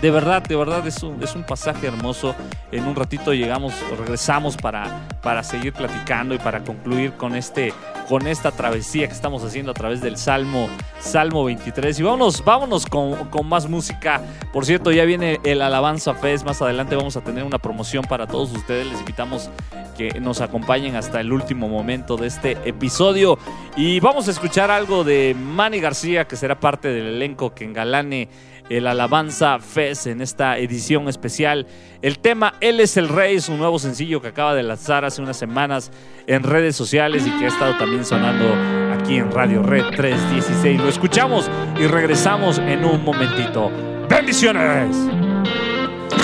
de 0.00 0.10
verdad, 0.10 0.42
de 0.42 0.56
verdad 0.56 0.86
es 0.86 1.02
un, 1.02 1.22
es 1.22 1.34
un 1.34 1.44
pasaje 1.44 1.86
hermoso. 1.86 2.34
En 2.72 2.84
un 2.86 2.96
ratito 2.96 3.32
llegamos, 3.32 3.72
regresamos 3.98 4.56
para, 4.56 5.06
para 5.22 5.42
seguir 5.42 5.72
platicando 5.72 6.34
y 6.34 6.38
para 6.38 6.62
concluir 6.64 7.12
con, 7.12 7.36
este, 7.36 7.72
con 8.08 8.26
esta 8.26 8.50
travesía 8.50 9.06
que 9.06 9.14
estamos 9.14 9.42
haciendo 9.44 9.70
a 9.70 9.74
través 9.74 10.00
del 10.00 10.16
Salmo, 10.16 10.68
Salmo 11.00 11.44
23. 11.44 11.98
Y 11.98 12.02
vámonos, 12.02 12.44
vámonos 12.44 12.86
con, 12.86 13.28
con 13.30 13.48
más 13.48 13.68
música. 13.68 14.22
Por 14.52 14.66
cierto, 14.66 14.92
ya 14.92 15.04
viene 15.04 15.40
el 15.44 15.62
Alabanza 15.62 16.14
Fest. 16.14 16.44
Más 16.44 16.60
adelante 16.62 16.96
vamos 16.96 17.16
a 17.16 17.22
tener 17.22 17.44
una 17.44 17.58
promoción 17.58 18.04
para 18.04 18.26
todos 18.26 18.52
ustedes. 18.52 18.86
Les 18.86 19.00
invitamos 19.00 19.50
que 19.96 20.20
nos 20.20 20.40
acompañen 20.40 20.96
hasta 20.96 21.20
el 21.20 21.32
último 21.32 21.68
momento 21.68 22.16
de 22.16 22.26
este 22.26 22.58
episodio. 22.64 23.38
Y 23.76 24.00
vamos 24.00 24.28
a 24.28 24.32
escuchar 24.32 24.70
algo 24.70 25.04
de 25.04 25.34
Manny 25.38 25.80
García, 25.80 26.26
que 26.26 26.36
será 26.36 26.60
parte 26.60 26.88
del 26.88 27.06
elenco 27.06 27.54
que 27.54 27.64
engalane 27.64 28.28
el 28.68 28.86
Alabanza 28.86 29.58
Fest 29.58 30.06
en 30.06 30.20
esta 30.20 30.58
edición 30.58 31.08
especial. 31.08 31.66
El 32.02 32.18
tema 32.18 32.54
Él 32.60 32.80
es 32.80 32.96
el 32.96 33.08
Rey 33.08 33.36
es 33.36 33.48
un 33.48 33.58
nuevo 33.58 33.78
sencillo 33.78 34.20
que 34.20 34.28
acaba 34.28 34.54
de 34.54 34.62
lanzar 34.62 35.04
hace 35.04 35.22
unas 35.22 35.36
semanas 35.36 35.90
en 36.26 36.42
redes 36.42 36.76
sociales 36.76 37.26
y 37.26 37.30
que 37.38 37.44
ha 37.44 37.48
estado 37.48 37.76
también 37.76 38.04
sonando 38.04 38.46
aquí 38.94 39.16
en 39.16 39.30
Radio 39.30 39.62
Red 39.62 39.96
316. 39.96 40.80
Lo 40.80 40.88
escuchamos 40.88 41.50
y 41.78 41.86
regresamos 41.86 42.58
en 42.58 42.84
un 42.84 43.04
momentito. 43.04 43.70
¡Bendiciones! 44.08 44.96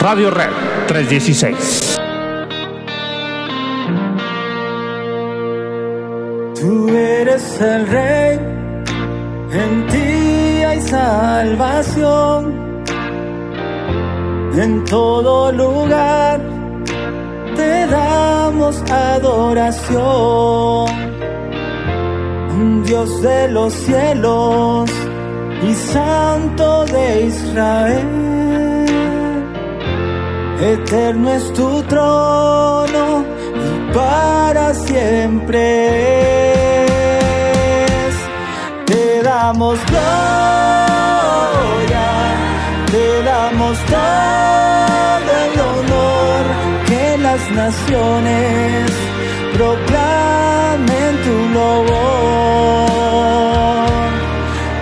Radio 0.01 0.31
Red 0.31 0.51
316. 0.87 2.01
Tú 6.61 6.89
eres 6.89 7.61
el 7.61 7.87
rey, 7.87 8.39
en 9.53 9.87
ti 9.87 10.20
salvación. 10.81 12.61
En 14.55 14.85
todo 14.85 15.51
lugar 15.53 16.41
te 17.57 17.87
damos 17.87 18.83
adoración. 18.91 20.41
Dios 22.85 23.23
de 23.23 23.49
los 23.49 23.73
cielos 23.73 24.91
y 25.63 25.73
Santo 25.75 26.85
de 26.87 27.27
Israel. 27.27 28.87
Eterno 30.61 31.31
es 31.31 31.53
tu 31.55 31.83
trono 31.85 33.25
y 33.55 33.95
para 33.95 34.75
siempre 34.75 36.60
te 39.31 39.37
damos 39.37 39.79
gloria, 39.87 40.07
te 42.91 43.23
damos 43.23 43.79
todo 43.87 45.31
el 45.45 45.55
honor 45.69 46.43
que 46.89 47.05
las 47.17 47.43
naciones 47.53 48.91
proclamen 49.57 51.13
tu 51.27 51.37
labor. 51.55 52.99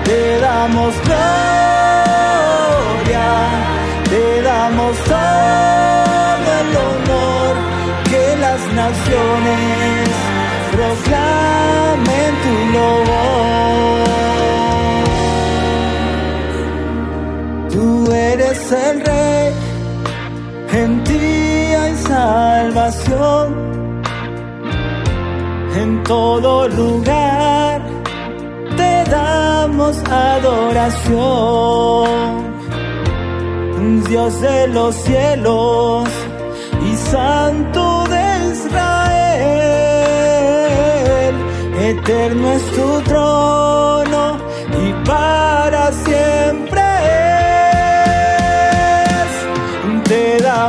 Te 0.05 0.21
damos 0.41 0.95
gloria, 1.05 1.29
te 4.09 4.25
damos 4.51 4.97
todo 5.13 6.49
el 6.63 6.71
honor 6.87 7.55
que 8.11 8.25
las 8.45 8.61
naciones 8.83 10.09
proclamen 10.73 12.31
tu 12.45 12.55
labor. 12.79 13.19
Eres 18.13 18.73
el 18.73 19.01
rey, 19.05 19.53
en 20.73 21.05
ti 21.05 21.19
hay 21.81 21.95
salvación. 21.97 23.69
En 25.77 26.03
todo 26.05 26.69
lugar 26.69 27.83
te 28.77 29.05
damos 29.11 29.99
adoración. 30.11 31.49
Dios 34.09 34.41
de 34.41 34.69
los 34.69 34.95
cielos 34.95 36.09
y 36.91 36.97
Santo 37.11 38.05
de 38.09 38.51
Israel, 38.53 38.95
eterno 41.79 42.53
es 42.53 42.65
tu 42.73 43.01
trono 43.03 44.39
y 44.83 44.93
para 45.07 45.93
siempre 45.93 46.68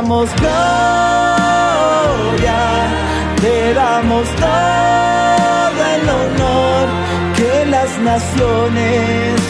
damos 0.00 0.30
gloria, 0.36 0.60
te 3.42 3.74
damos 3.74 4.26
todo 4.36 5.80
el 5.94 6.08
honor 6.08 6.88
que 7.36 7.66
las 7.66 7.98
naciones 7.98 9.40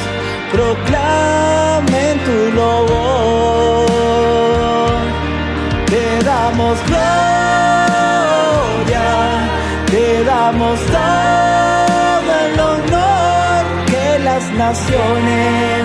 proclamen 0.52 2.18
tu 2.26 2.38
lobo. 2.56 3.00
Te 5.86 6.06
damos 6.24 6.76
gloria, 6.88 8.26
te 9.86 10.24
damos 10.24 10.80
todo 10.96 12.30
el 12.46 12.54
honor 12.70 13.62
que 13.86 14.06
las 14.24 14.44
naciones 14.64 15.82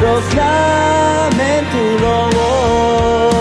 proclamen 0.00 1.60
tu 1.72 1.84
lobo. 2.04 3.33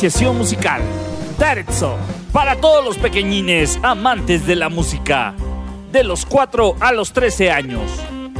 Iniciación 0.00 0.38
Musical. 0.38 0.80
Terzo. 1.36 1.98
Para 2.32 2.56
todos 2.56 2.82
los 2.82 2.96
pequeñines 2.96 3.78
amantes 3.82 4.46
de 4.46 4.56
la 4.56 4.70
música. 4.70 5.34
De 5.92 6.04
los 6.04 6.24
4 6.24 6.76
a 6.80 6.92
los 6.92 7.12
13 7.12 7.50
años. 7.50 7.82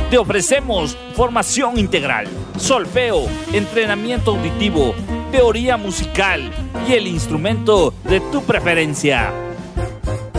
Te 0.08 0.16
ofrecemos 0.16 0.96
formación 1.14 1.78
integral, 1.78 2.28
solfeo, 2.56 3.26
entrenamiento 3.52 4.30
auditivo, 4.30 4.94
teoría 5.32 5.76
musical 5.76 6.50
y 6.88 6.94
el 6.94 7.06
instrumento 7.06 7.92
de 8.04 8.20
tu 8.20 8.42
preferencia. 8.42 9.30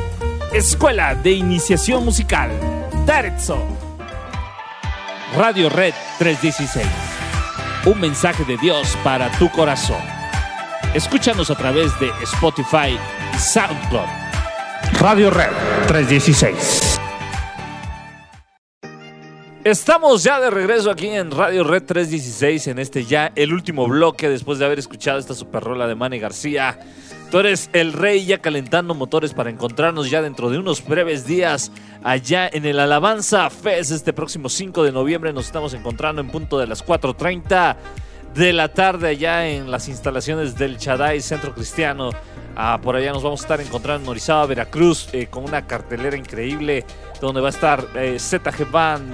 Escuela 0.52 1.14
de 1.14 1.32
Iniciación 1.32 2.04
Musical. 2.04 2.50
Darezzo. 3.06 3.58
Radio 5.36 5.68
Red 5.68 5.94
316. 6.18 6.86
Un 7.86 8.00
mensaje 8.00 8.44
de 8.44 8.56
Dios 8.56 8.96
para 9.02 9.30
tu 9.32 9.50
corazón. 9.50 10.00
Escúchanos 10.94 11.50
a 11.50 11.56
través 11.56 11.98
de 11.98 12.08
Spotify 12.22 12.96
y 13.34 13.38
SoundCloud. 13.38 14.06
Radio 15.00 15.30
Red 15.30 15.50
316. 15.88 16.83
Estamos 19.64 20.22
ya 20.22 20.40
de 20.40 20.50
regreso 20.50 20.90
aquí 20.90 21.08
en 21.08 21.30
Radio 21.30 21.64
Red 21.64 21.84
316 21.84 22.66
en 22.66 22.78
este 22.78 23.06
ya 23.06 23.32
el 23.34 23.50
último 23.54 23.88
bloque 23.88 24.28
después 24.28 24.58
de 24.58 24.66
haber 24.66 24.78
escuchado 24.78 25.18
esta 25.18 25.32
super 25.32 25.64
rola 25.64 25.86
de 25.86 25.94
Manny 25.94 26.18
García. 26.18 26.78
Tú 27.30 27.38
eres 27.38 27.70
el 27.72 27.94
rey 27.94 28.26
ya 28.26 28.42
calentando 28.42 28.94
motores 28.94 29.32
para 29.32 29.48
encontrarnos 29.48 30.10
ya 30.10 30.20
dentro 30.20 30.50
de 30.50 30.58
unos 30.58 30.86
breves 30.86 31.26
días 31.26 31.72
allá 32.02 32.46
en 32.46 32.66
el 32.66 32.78
Alabanza 32.78 33.48
Fest 33.48 33.90
este 33.90 34.12
próximo 34.12 34.50
5 34.50 34.82
de 34.82 34.92
noviembre. 34.92 35.32
Nos 35.32 35.46
estamos 35.46 35.72
encontrando 35.72 36.20
en 36.20 36.28
punto 36.28 36.58
de 36.58 36.66
las 36.66 36.84
4.30 36.84 37.76
de 38.34 38.52
la 38.52 38.68
tarde 38.68 39.08
allá 39.08 39.48
en 39.48 39.70
las 39.70 39.88
instalaciones 39.88 40.56
del 40.58 40.76
Chaday 40.76 41.22
Centro 41.22 41.54
Cristiano. 41.54 42.10
Ah, 42.56 42.78
por 42.82 42.96
allá 42.96 43.12
nos 43.12 43.22
vamos 43.22 43.40
a 43.40 43.44
estar 43.44 43.60
encontrando 43.60 44.04
en 44.04 44.10
Orizaba, 44.10 44.46
Veracruz, 44.46 45.08
eh, 45.12 45.26
con 45.28 45.44
una 45.44 45.66
cartelera 45.66 46.16
increíble 46.16 46.84
donde 47.26 47.40
va 47.40 47.48
a 47.48 47.50
estar 47.50 47.86
eh, 47.94 48.18
ZG 48.18 48.68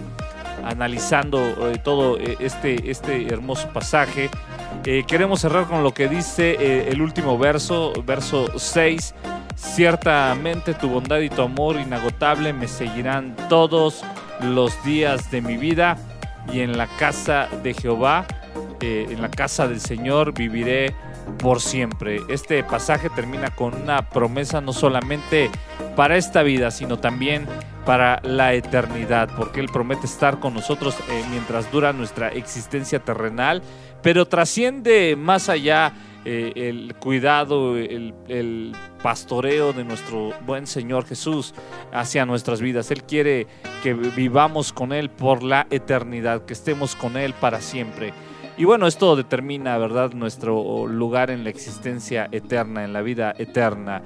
analizando 0.65 1.41
eh, 1.41 1.79
todo 1.83 2.19
eh, 2.19 2.37
este, 2.41 2.91
este 2.91 3.33
hermoso 3.33 3.69
pasaje, 3.69 4.31
eh, 4.85 5.05
queremos 5.07 5.41
cerrar 5.41 5.67
con 5.67 5.83
lo 5.83 5.95
que 5.95 6.09
dice 6.09 6.89
el 6.89 7.01
último 7.01 7.39
verso, 7.39 7.93
verso 8.05 8.59
6. 8.59 9.15
Ciertamente 9.55 10.75
tu 10.75 10.89
bondad 10.89 11.21
y 11.21 11.31
tu 11.31 11.43
amor 11.43 11.79
inagotable 11.79 12.53
me 12.53 12.67
seguirán 12.67 13.37
todos 13.49 14.03
los 14.41 14.83
días 14.85 15.31
de 15.31 15.41
mi 15.41 15.57
vida 15.57 15.97
y 16.53 16.61
en 16.61 16.77
la 16.77 16.87
casa 16.87 17.49
de 17.63 17.75
Jehová, 17.75 18.27
eh, 18.81 19.07
en 19.11 19.23
la 19.23 19.31
casa 19.31 19.69
del 19.69 19.81
Señor 19.81 20.33
viviré 20.33 20.95
por 21.39 21.61
siempre. 21.61 22.21
Este 22.29 22.63
pasaje 22.65 23.11
termina 23.11 23.51
con 23.51 23.75
una 23.75 24.09
promesa 24.09 24.61
no 24.61 24.73
solamente 24.73 25.51
para 25.97 26.17
esta 26.17 26.43
vida, 26.43 26.71
sino 26.71 26.99
también 26.99 27.47
para 27.85 28.21
la 28.23 28.55
eternidad, 28.55 29.31
porque 29.37 29.61
Él 29.61 29.69
promete 29.73 30.07
estar 30.07 30.39
con 30.39 30.55
nosotros 30.55 30.97
eh, 31.11 31.25
mientras 31.31 31.71
dura 31.73 31.93
nuestra 31.93 32.29
existencia 32.29 33.01
terrenal, 33.01 33.63
pero 34.03 34.27
trasciende 34.27 35.17
más 35.17 35.49
allá 35.49 35.93
eh, 36.25 36.53
el 36.55 36.95
cuidado, 36.95 37.77
el, 37.77 38.15
el, 38.29 38.77
pastoreo 39.03 39.73
de 39.73 39.83
nuestro 39.83 40.31
buen 40.47 40.69
Señor 40.69 41.05
Jesús 41.05 41.55
hacia 41.93 42.25
nuestras 42.25 42.61
vidas. 42.61 42.93
Él 42.93 43.03
quiere 43.03 43.49
que 43.83 43.95
vivamos 43.95 44.73
con 44.73 44.93
Él 44.93 45.11
por 45.11 45.43
la 45.43 45.67
eternidad, 45.71 46.45
que 46.45 46.53
estemos 46.53 46.95
con 46.95 47.17
Él 47.17 47.35
para 47.35 47.61
siempre. 47.61 48.13
Y 48.57 48.65
bueno, 48.65 48.87
esto 48.87 49.17
determina, 49.17 49.79
¿verdad?, 49.79 50.13
nuestro 50.13 50.87
lugar 50.87 51.31
en 51.31 51.45
la 51.45 51.51
existencia 51.51 52.29
eterna, 52.33 52.85
en 52.85 52.93
la 52.93 53.03
vida 53.03 53.35
eterna. 53.39 54.03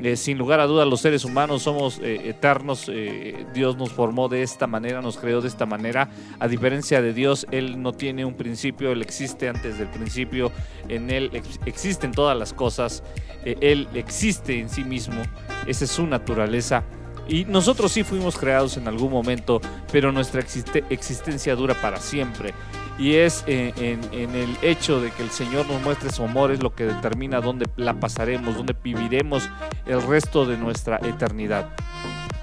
Eh, 0.00 0.16
sin 0.16 0.38
lugar 0.38 0.60
a 0.60 0.66
dudas, 0.66 0.86
los 0.86 1.00
seres 1.00 1.24
humanos 1.24 1.62
somos 1.62 1.98
eh, 1.98 2.28
eternos. 2.28 2.88
Eh, 2.88 3.46
Dios 3.52 3.76
nos 3.76 3.90
formó 3.90 4.28
de 4.28 4.42
esta 4.42 4.68
manera, 4.68 5.02
nos 5.02 5.16
creó 5.16 5.40
de 5.40 5.48
esta 5.48 5.66
manera. 5.66 6.08
A 6.38 6.46
diferencia 6.46 7.02
de 7.02 7.12
Dios, 7.12 7.46
Él 7.50 7.82
no 7.82 7.92
tiene 7.92 8.24
un 8.24 8.34
principio, 8.34 8.92
Él 8.92 9.02
existe 9.02 9.48
antes 9.48 9.78
del 9.78 9.88
principio. 9.88 10.52
En 10.88 11.10
Él 11.10 11.30
ex 11.32 11.58
existen 11.66 12.12
todas 12.12 12.38
las 12.38 12.52
cosas. 12.52 13.02
él 13.44 13.88
existe 13.94 14.60
en 14.60 14.68
sí 14.68 14.84
mismo. 14.84 15.22
Esa 15.66 15.84
es 15.84 15.90
su 15.90 16.06
naturaleza. 16.06 16.84
Y 17.28 17.44
nosotros 17.44 17.92
sí 17.92 18.04
fuimos 18.04 18.38
creados 18.38 18.76
en 18.76 18.88
algún 18.88 19.10
momento, 19.10 19.60
pero 19.92 20.12
nuestra 20.12 20.40
existe 20.40 20.84
existencia 20.88 21.54
dura 21.56 21.74
para 21.74 21.98
siempre. 21.98 22.54
Y 22.98 23.14
es 23.14 23.44
en, 23.46 23.72
en, 23.82 24.00
en, 24.12 24.34
el 24.34 24.56
hecho 24.62 25.00
de 25.00 25.12
que 25.12 25.22
el 25.22 25.30
Señor 25.30 25.68
nos 25.68 25.80
muestre 25.82 26.10
su 26.10 26.24
amor 26.24 26.50
es 26.50 26.62
lo 26.62 26.74
que 26.74 26.84
determina 26.84 27.40
dónde 27.40 27.66
la 27.76 27.94
pasaremos, 27.94 28.56
dónde 28.56 28.74
viviremos 28.82 29.48
el 29.86 30.02
resto 30.02 30.44
de 30.46 30.56
nuestra 30.56 30.96
eternidad. 31.04 31.68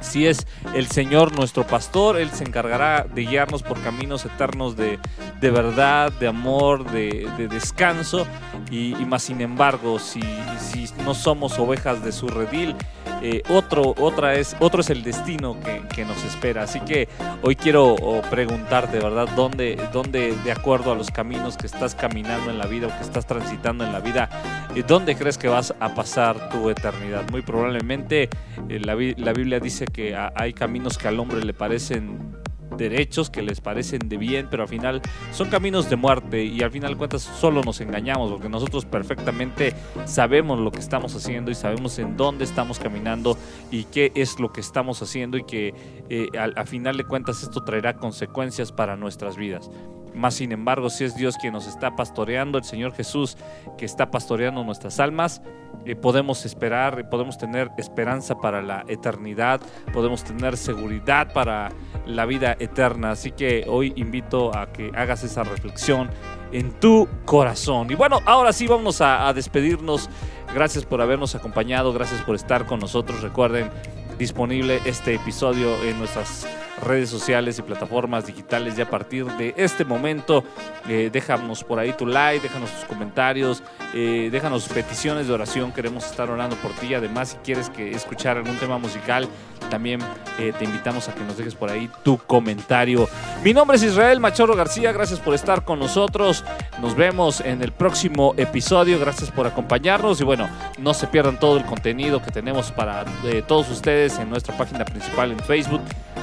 Si 0.05 0.27
es 0.27 0.45
el 0.73 0.87
Señor 0.87 1.35
nuestro 1.35 1.65
pastor, 1.65 2.17
Él 2.17 2.29
se 2.29 2.43
encargará 2.43 3.03
de 3.03 3.25
guiarnos 3.25 3.63
por 3.63 3.81
caminos 3.81 4.23
eternos 4.23 4.77
de, 4.77 4.99
de 5.41 5.51
verdad, 5.51 6.11
de 6.13 6.27
amor, 6.27 6.89
de, 6.91 7.27
de 7.37 7.47
descanso. 7.47 8.27
Y, 8.69 8.95
y, 8.95 9.05
más 9.05 9.23
sin 9.23 9.41
embargo, 9.41 9.97
si, 9.99 10.21
si 10.59 10.87
no 11.03 11.15
somos 11.15 11.57
ovejas 11.57 12.03
de 12.03 12.11
su 12.11 12.27
redil, 12.27 12.75
eh, 13.21 13.41
otro, 13.49 13.95
otra 13.97 14.35
es, 14.35 14.55
otro 14.59 14.81
es 14.81 14.89
el 14.89 15.03
destino 15.03 15.57
que, 15.59 16.05
nos 16.05 16.23
espera. 16.23 16.63
Así 16.63 16.79
que 16.81 17.07
hoy 17.41 17.55
quiero 17.55 17.95
preguntarte, 18.29 18.99
¿verdad? 18.99 19.27
¿Dónde, 19.35 19.79
¿Dónde, 19.91 20.35
de 20.43 20.51
acuerdo 20.51 20.91
a 20.91 20.95
los 20.95 21.09
caminos 21.09 21.57
que 21.57 21.65
estás 21.65 21.95
caminando 21.95 22.51
en 22.51 22.59
la 22.59 22.67
vida 22.67 22.87
o 22.87 22.89
que 22.95 23.03
estás 23.03 23.25
transitando 23.25 23.83
en 23.83 23.91
la 23.91 23.99
vida, 23.99 24.29
eh, 24.75 24.83
dónde 24.85 25.15
crees 25.15 25.37
que 25.37 25.47
vas 25.47 25.73
a 25.79 25.95
pasar 25.95 26.49
tu 26.49 26.69
eternidad? 26.69 27.27
Muy 27.31 27.41
probablemente 27.41 28.29
eh, 28.69 28.79
la, 28.79 28.95
la 28.95 29.33
Biblia 29.33 29.59
dice 29.59 29.85
que 29.85 30.15
hay 30.35 30.53
caminos 30.53 30.97
que 30.97 31.07
al 31.07 31.19
hombre 31.19 31.43
le 31.43 31.53
parecen 31.53 32.35
derechos 32.77 33.29
que 33.29 33.41
les 33.41 33.61
parecen 33.61 34.07
de 34.09 34.17
bien, 34.17 34.47
pero 34.49 34.63
al 34.63 34.69
final 34.69 35.01
son 35.31 35.49
caminos 35.49 35.89
de 35.89 35.95
muerte 35.95 36.43
y 36.43 36.61
al 36.61 36.71
final 36.71 36.97
cuentas 36.97 37.21
solo 37.21 37.63
nos 37.63 37.81
engañamos 37.81 38.31
porque 38.31 38.49
nosotros 38.49 38.85
perfectamente 38.85 39.73
sabemos 40.05 40.59
lo 40.59 40.71
que 40.71 40.79
estamos 40.79 41.15
haciendo 41.15 41.51
y 41.51 41.55
sabemos 41.55 41.99
en 41.99 42.17
dónde 42.17 42.43
estamos 42.43 42.79
caminando 42.79 43.37
y 43.71 43.85
qué 43.85 44.11
es 44.15 44.39
lo 44.39 44.51
que 44.51 44.61
estamos 44.61 45.01
haciendo 45.01 45.37
y 45.37 45.43
que 45.43 45.73
eh, 46.09 46.29
al 46.37 46.67
final 46.67 46.97
de 46.97 47.05
cuentas 47.05 47.43
esto 47.43 47.63
traerá 47.63 47.95
consecuencias 47.95 48.71
para 48.71 48.95
nuestras 48.95 49.37
vidas. 49.37 49.69
Más 50.15 50.35
sin 50.35 50.51
embargo, 50.51 50.89
si 50.89 51.03
es 51.03 51.15
Dios 51.15 51.35
quien 51.37 51.53
nos 51.53 51.67
está 51.67 51.95
pastoreando, 51.95 52.57
el 52.57 52.63
Señor 52.63 52.93
Jesús 52.93 53.37
que 53.77 53.85
está 53.85 54.09
pastoreando 54.09 54.63
nuestras 54.63 54.99
almas, 54.99 55.41
eh, 55.85 55.95
podemos 55.95 56.45
esperar, 56.45 57.09
podemos 57.09 57.37
tener 57.37 57.69
esperanza 57.77 58.35
para 58.35 58.61
la 58.61 58.85
eternidad, 58.87 59.61
podemos 59.93 60.23
tener 60.23 60.57
seguridad 60.57 61.33
para 61.33 61.69
la 62.05 62.25
vida 62.25 62.55
eterna. 62.59 63.11
Así 63.11 63.31
que 63.31 63.65
hoy 63.67 63.93
invito 63.95 64.55
a 64.55 64.71
que 64.71 64.91
hagas 64.95 65.23
esa 65.23 65.43
reflexión 65.43 66.09
en 66.51 66.71
tu 66.79 67.07
corazón. 67.25 67.91
Y 67.91 67.95
bueno, 67.95 68.19
ahora 68.25 68.53
sí 68.53 68.67
vamos 68.67 69.01
a 69.01 69.31
despedirnos. 69.33 70.09
Gracias 70.53 70.85
por 70.85 71.01
habernos 71.01 71.35
acompañado, 71.35 71.91
gracias 71.91 72.21
por 72.21 72.35
estar 72.35 72.65
con 72.65 72.79
nosotros. 72.79 73.21
Recuerden, 73.21 73.69
disponible 74.17 74.79
este 74.85 75.15
episodio 75.15 75.75
en 75.83 75.99
nuestras 75.99 76.47
redes 76.85 77.09
sociales 77.09 77.59
y 77.59 77.61
plataformas 77.61 78.25
digitales. 78.25 78.77
Y 78.77 78.81
a 78.81 78.89
partir 78.89 79.25
de 79.25 79.53
este 79.57 79.83
momento, 79.83 80.43
eh, 80.87 81.09
déjanos 81.11 81.63
por 81.63 81.79
ahí 81.79 81.93
tu 81.93 82.05
like, 82.05 82.41
déjanos 82.41 82.71
tus 82.71 82.85
comentarios, 82.85 83.63
eh, 83.93 84.29
déjanos 84.31 84.67
peticiones 84.67 85.27
de 85.27 85.33
oración. 85.33 85.71
Queremos 85.71 86.05
estar 86.05 86.29
orando 86.29 86.55
por 86.57 86.71
ti. 86.73 86.93
Además, 86.93 87.29
si 87.29 87.37
quieres 87.37 87.69
que 87.69 87.91
escuchar 87.91 88.37
algún 88.37 88.55
tema 88.57 88.77
musical, 88.77 89.27
también 89.69 89.99
eh, 90.39 90.53
te 90.57 90.65
invitamos 90.65 91.09
a 91.09 91.15
que 91.15 91.23
nos 91.23 91.37
dejes 91.37 91.55
por 91.55 91.69
ahí 91.69 91.89
tu 92.03 92.17
comentario. 92.17 93.09
Mi 93.43 93.53
nombre 93.53 93.77
es 93.77 93.83
Israel 93.83 94.19
Machorro 94.19 94.55
García. 94.55 94.91
Gracias 94.91 95.19
por 95.19 95.33
estar 95.33 95.65
con 95.65 95.79
nosotros. 95.79 96.43
Nos 96.79 96.95
vemos 96.95 97.41
en 97.41 97.61
el 97.63 97.71
próximo 97.71 98.33
episodio. 98.37 98.99
Gracias 98.99 99.31
por 99.31 99.47
acompañarnos. 99.47 100.21
Y 100.21 100.23
bueno, 100.23 100.47
no 100.77 100.93
se 100.93 101.07
pierdan 101.07 101.39
todo 101.39 101.57
el 101.57 101.65
contenido 101.65 102.21
que 102.21 102.31
tenemos 102.31 102.71
para 102.71 103.05
todos 103.47 103.69
ustedes 103.69 104.19
en 104.19 104.29
nuestra 104.29 104.55
página 104.55 104.85
principal 104.85 105.31
en 105.31 105.39
Facebook. 105.39 105.81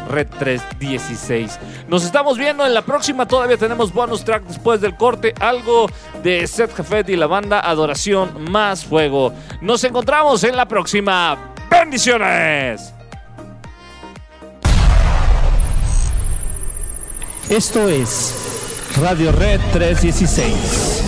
Red 0.08 0.28
316. 0.78 1.58
Nos 1.88 2.04
estamos 2.04 2.38
viendo 2.38 2.66
en 2.66 2.74
la 2.74 2.82
próxima. 2.82 3.26
Todavía 3.26 3.56
tenemos 3.56 3.92
bonus 3.92 4.24
track 4.24 4.44
después 4.44 4.80
del 4.80 4.96
corte. 4.96 5.34
Algo 5.40 5.88
de 6.22 6.46
Seth 6.46 6.74
Jafet 6.74 7.08
y 7.08 7.16
la 7.16 7.26
banda 7.26 7.60
Adoración 7.60 8.50
Más 8.50 8.84
Fuego. 8.84 9.32
Nos 9.60 9.84
encontramos 9.84 10.44
en 10.44 10.56
la 10.56 10.66
próxima. 10.66 11.54
¡Bendiciones! 11.70 12.92
Esto 17.48 17.88
es 17.88 18.34
Radio 19.00 19.32
Red 19.32 19.60
316, 19.72 21.02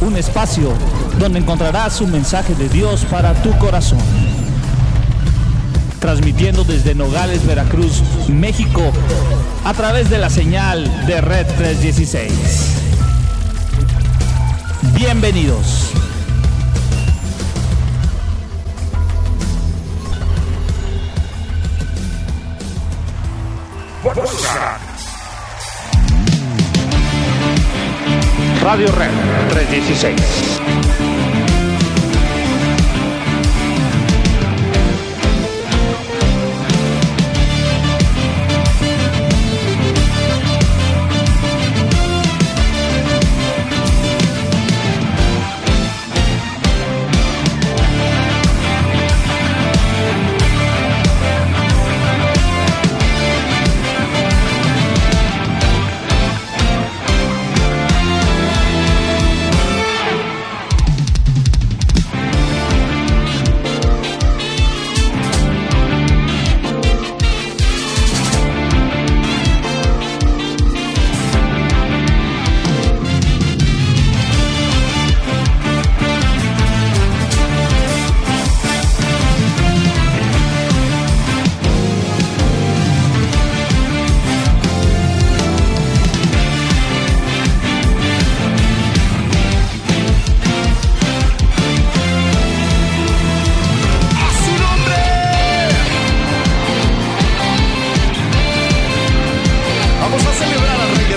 un 0.00 0.16
espacio 0.16 0.72
donde 1.18 1.40
encontrarás 1.40 2.00
un 2.00 2.12
mensaje 2.12 2.54
de 2.54 2.68
Dios 2.68 3.04
para 3.06 3.34
tu 3.42 3.56
corazón. 3.58 3.98
Transmitiendo 6.02 6.64
desde 6.64 6.96
Nogales, 6.96 7.46
Veracruz, 7.46 8.02
México, 8.28 8.92
a 9.64 9.72
través 9.72 10.10
de 10.10 10.18
la 10.18 10.30
señal 10.30 11.06
de 11.06 11.20
Red 11.20 11.46
316. 11.56 12.32
Bienvenidos. 14.96 15.92
Radio 28.60 28.88
Red 28.90 29.10
316. 29.50 31.11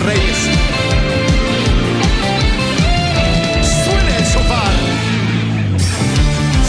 Reyes. 0.06 0.38
Suene 3.84 4.18
el 4.18 4.24
shofar. 4.24 4.74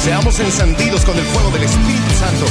Seamos 0.03 0.41
encendidos 0.41 1.05
con 1.05 1.19
el 1.19 1.25
fuego 1.25 1.51
del 1.51 1.65
Espíritu 1.65 2.11
Santo 2.19 2.47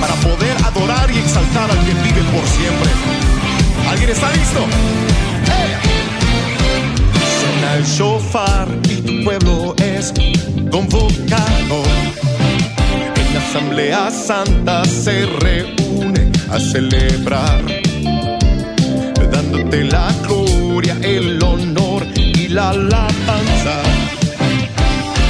para 0.00 0.14
poder 0.16 0.56
adorar 0.64 1.10
y 1.10 1.18
exaltar 1.18 1.70
al 1.70 1.78
que 1.86 1.94
vive 1.94 2.22
por 2.32 2.46
siempre. 2.48 2.90
¿Alguien 3.88 4.10
está 4.10 4.30
listo? 4.32 4.60
¡Eh! 4.60 5.96
Suena 7.40 7.74
el 7.76 7.84
shofar 7.84 8.68
y 8.90 8.96
tu 8.96 9.24
pueblo 9.24 9.74
es 9.78 10.12
convocado. 10.70 11.82
En 13.16 13.34
la 13.34 13.40
asamblea 13.40 14.10
santa 14.10 14.84
se 14.84 15.24
reúne 15.24 16.30
a 16.50 16.60
celebrar 16.60 17.85
dándote 19.56 19.84
la 19.84 20.12
gloria, 20.26 20.96
el 21.02 21.42
honor 21.42 22.06
y 22.14 22.48
la 22.48 22.70
alabanza. 22.70 23.82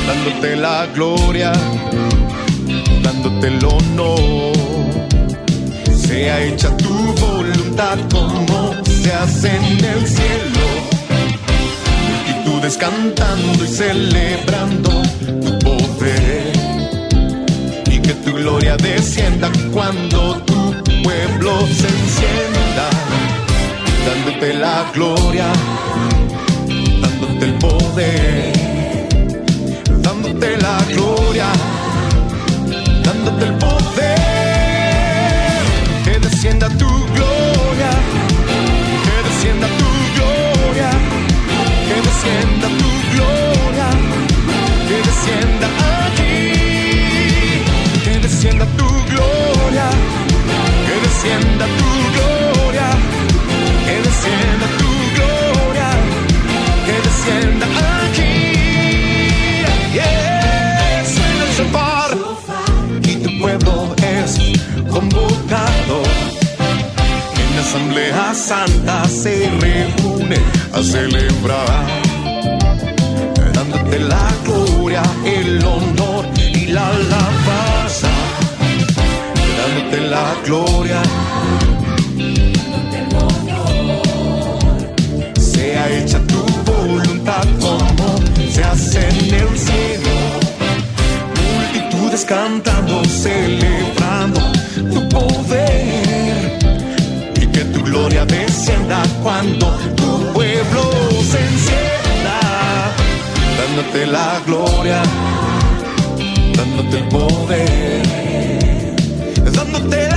Dándote 0.06 0.56
la 0.56 0.86
gloria, 0.94 1.52
dándote 3.02 3.46
el 3.48 3.64
honor. 3.64 4.52
Sea 5.96 6.42
hecha 6.42 6.76
tu 6.76 6.94
voluntad 6.94 7.98
como 8.10 8.74
se 8.84 9.12
hace 9.12 9.48
en 9.48 9.84
el 9.84 10.06
cielo. 10.06 10.66
Multitudes 12.08 12.76
cantando 12.76 13.64
y 13.64 13.68
celebrando 13.68 14.90
tu 15.44 15.58
poder. 15.60 16.52
Y 17.90 18.00
que 18.00 18.14
tu 18.24 18.32
gloria 18.34 18.76
descienda 18.76 19.50
cuando 19.72 20.36
tu 20.42 20.72
pueblo 21.02 21.66
se 21.66 21.88
encienda 21.88 23.15
dándote 24.06 24.54
la 24.54 24.90
gloria, 24.94 25.46
dándote 27.02 27.44
el 27.44 27.54
poder, 27.54 28.52
dándote 30.00 30.56
la 30.58 30.78
gloria, 30.92 31.48
dándote 33.04 33.44
el 33.46 33.54
poder, 33.54 34.14
que 36.04 36.18
descienda 36.20 36.68
tu 36.82 36.88
gloria, 37.16 37.90
que 39.06 39.16
descienda 39.28 39.66
tu 39.80 39.88
gloria, 40.16 40.90
que 41.88 41.96
descienda 42.08 42.66
tu 42.82 42.90
gloria, 43.14 43.88
que 44.88 44.96
descienda 45.08 45.66
aquí, 46.06 46.38
que 48.04 48.14
descienda 48.20 48.64
tu 48.78 48.88
gloria, 49.12 49.88
que 50.86 50.94
descienda 51.06 51.64
tu 51.66 51.75
descienda 54.26 54.66
tu 54.78 54.90
gloria, 55.16 55.90
que 56.86 56.94
descienda 57.06 57.66
aquí. 58.06 58.36
Yeah. 59.94 61.04
Suena 61.14 61.44
el 61.44 61.52
y 63.02 63.16
tu 63.22 63.30
pueblo 63.40 63.94
es 63.98 64.38
convocado. 64.90 66.02
En 67.42 67.56
la 67.56 67.62
asamblea 67.62 68.34
santa 68.34 69.08
se 69.08 69.50
reúne 69.60 70.38
a 70.72 70.82
celebrar, 70.82 71.86
dándote 73.52 73.98
la 74.00 74.28
gloria, 74.44 75.02
el 75.24 75.64
honor 75.64 76.26
y 76.36 76.66
la 76.66 76.86
alabanza. 76.88 78.08
Dándote 79.58 80.00
la 80.08 80.34
gloria, 80.44 81.02
en 89.28 89.34
el 89.34 89.58
cielo. 89.58 90.14
Multitudes 91.42 92.24
cantando, 92.24 93.04
celebrando 93.04 94.40
tu 94.92 95.08
poder. 95.08 96.58
Y 97.40 97.46
que 97.46 97.64
tu 97.64 97.82
gloria 97.82 98.24
descienda 98.24 99.02
cuando 99.22 99.66
tu 99.96 100.32
pueblo 100.32 100.82
se 101.30 101.38
encienda, 101.52 102.38
dándote 103.58 104.06
la 104.06 104.40
gloria, 104.46 105.02
dándote 106.56 106.98
el 106.98 107.08
poder, 107.08 108.02
dándote 109.52 110.08
la 110.10 110.15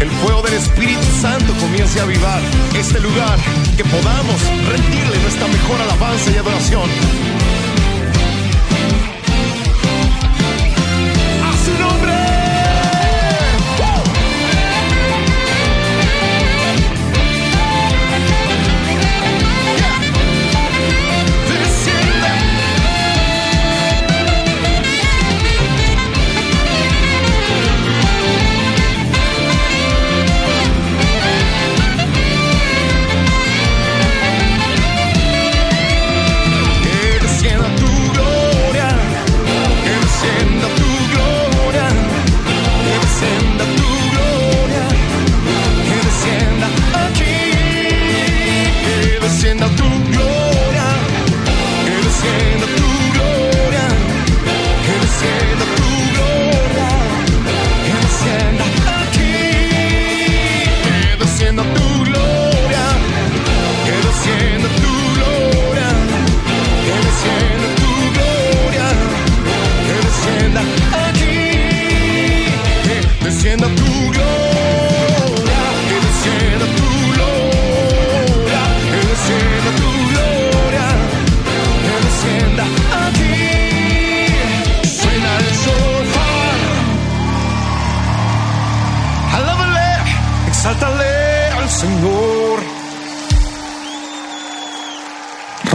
El 0.00 0.10
fuego 0.10 0.42
del 0.42 0.52
Espíritu 0.52 1.02
Santo 1.22 1.54
comience 1.58 1.98
a 1.98 2.02
avivar 2.02 2.42
este 2.78 3.00
lugar, 3.00 3.38
que 3.74 3.84
podamos 3.84 4.42
rendirle 4.68 5.18
nuestra 5.22 5.48
mejor 5.48 5.80
alabanza 5.80 6.30
y 6.30 6.36
adoración. 6.36 6.90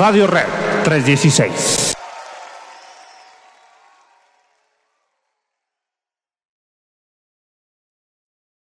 Radio 0.10 0.26
Red 0.26 0.48
316. 0.86 1.89